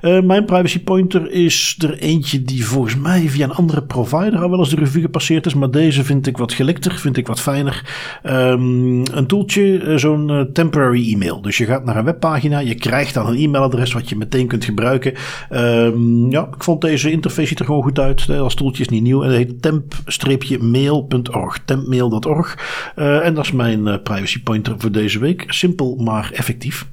[0.01, 4.59] Mijn privacy pointer is er eentje die volgens mij via een andere provider al wel
[4.59, 7.83] eens de revue gepasseerd is, maar deze vind ik wat gelikter, vind ik wat fijner.
[8.23, 11.41] Um, een toeltje, zo'n temporary e-mail.
[11.41, 14.65] Dus je gaat naar een webpagina, je krijgt dan een e-mailadres wat je meteen kunt
[14.65, 15.13] gebruiken.
[15.51, 18.29] Um, ja, ik vond deze interface ziet er gewoon goed uit.
[18.29, 19.23] Als stoeltje is niet nieuw.
[19.23, 21.59] En dat heet temp-mail.org.
[21.65, 22.57] Tempmail.org.
[22.95, 25.43] Uh, en dat is mijn uh, privacy pointer voor deze week.
[25.47, 26.87] Simpel, maar effectief.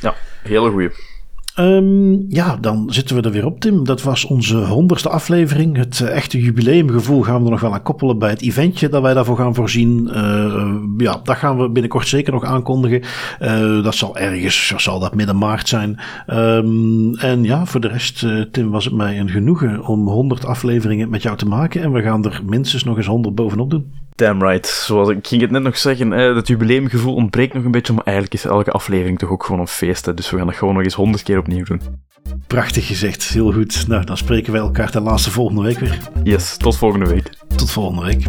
[0.00, 0.90] Ja, hele goeie.
[1.60, 3.84] Um, ja, dan zitten we er weer op, Tim.
[3.84, 5.76] Dat was onze honderdste aflevering.
[5.76, 9.02] Het uh, echte jubileumgevoel gaan we er nog wel aan koppelen bij het eventje dat
[9.02, 10.10] wij daarvoor gaan voorzien.
[10.14, 13.02] Uh, ja, dat gaan we binnenkort zeker nog aankondigen.
[13.40, 16.00] Uh, dat zal ergens, zal dat midden maart zijn.
[16.26, 21.10] Um, en ja, voor de rest, Tim, was het mij een genoegen om 100 afleveringen
[21.10, 21.82] met jou te maken.
[21.82, 23.92] En we gaan er minstens nog eens 100 bovenop doen.
[24.16, 24.66] Damn right.
[24.66, 28.34] Zoals ik ging het net nog zeggen, het jubileumgevoel ontbreekt nog een beetje, maar eigenlijk
[28.34, 30.06] is elke aflevering toch ook gewoon een feest.
[30.06, 30.14] Hè?
[30.14, 31.80] Dus we gaan dat gewoon nog eens honderd keer opnieuw doen.
[32.46, 33.88] Prachtig gezegd, heel goed.
[33.88, 35.98] Nou, dan spreken wij elkaar ten laatste volgende week weer.
[36.22, 37.30] Yes, tot volgende week.
[37.56, 38.26] Tot volgende week.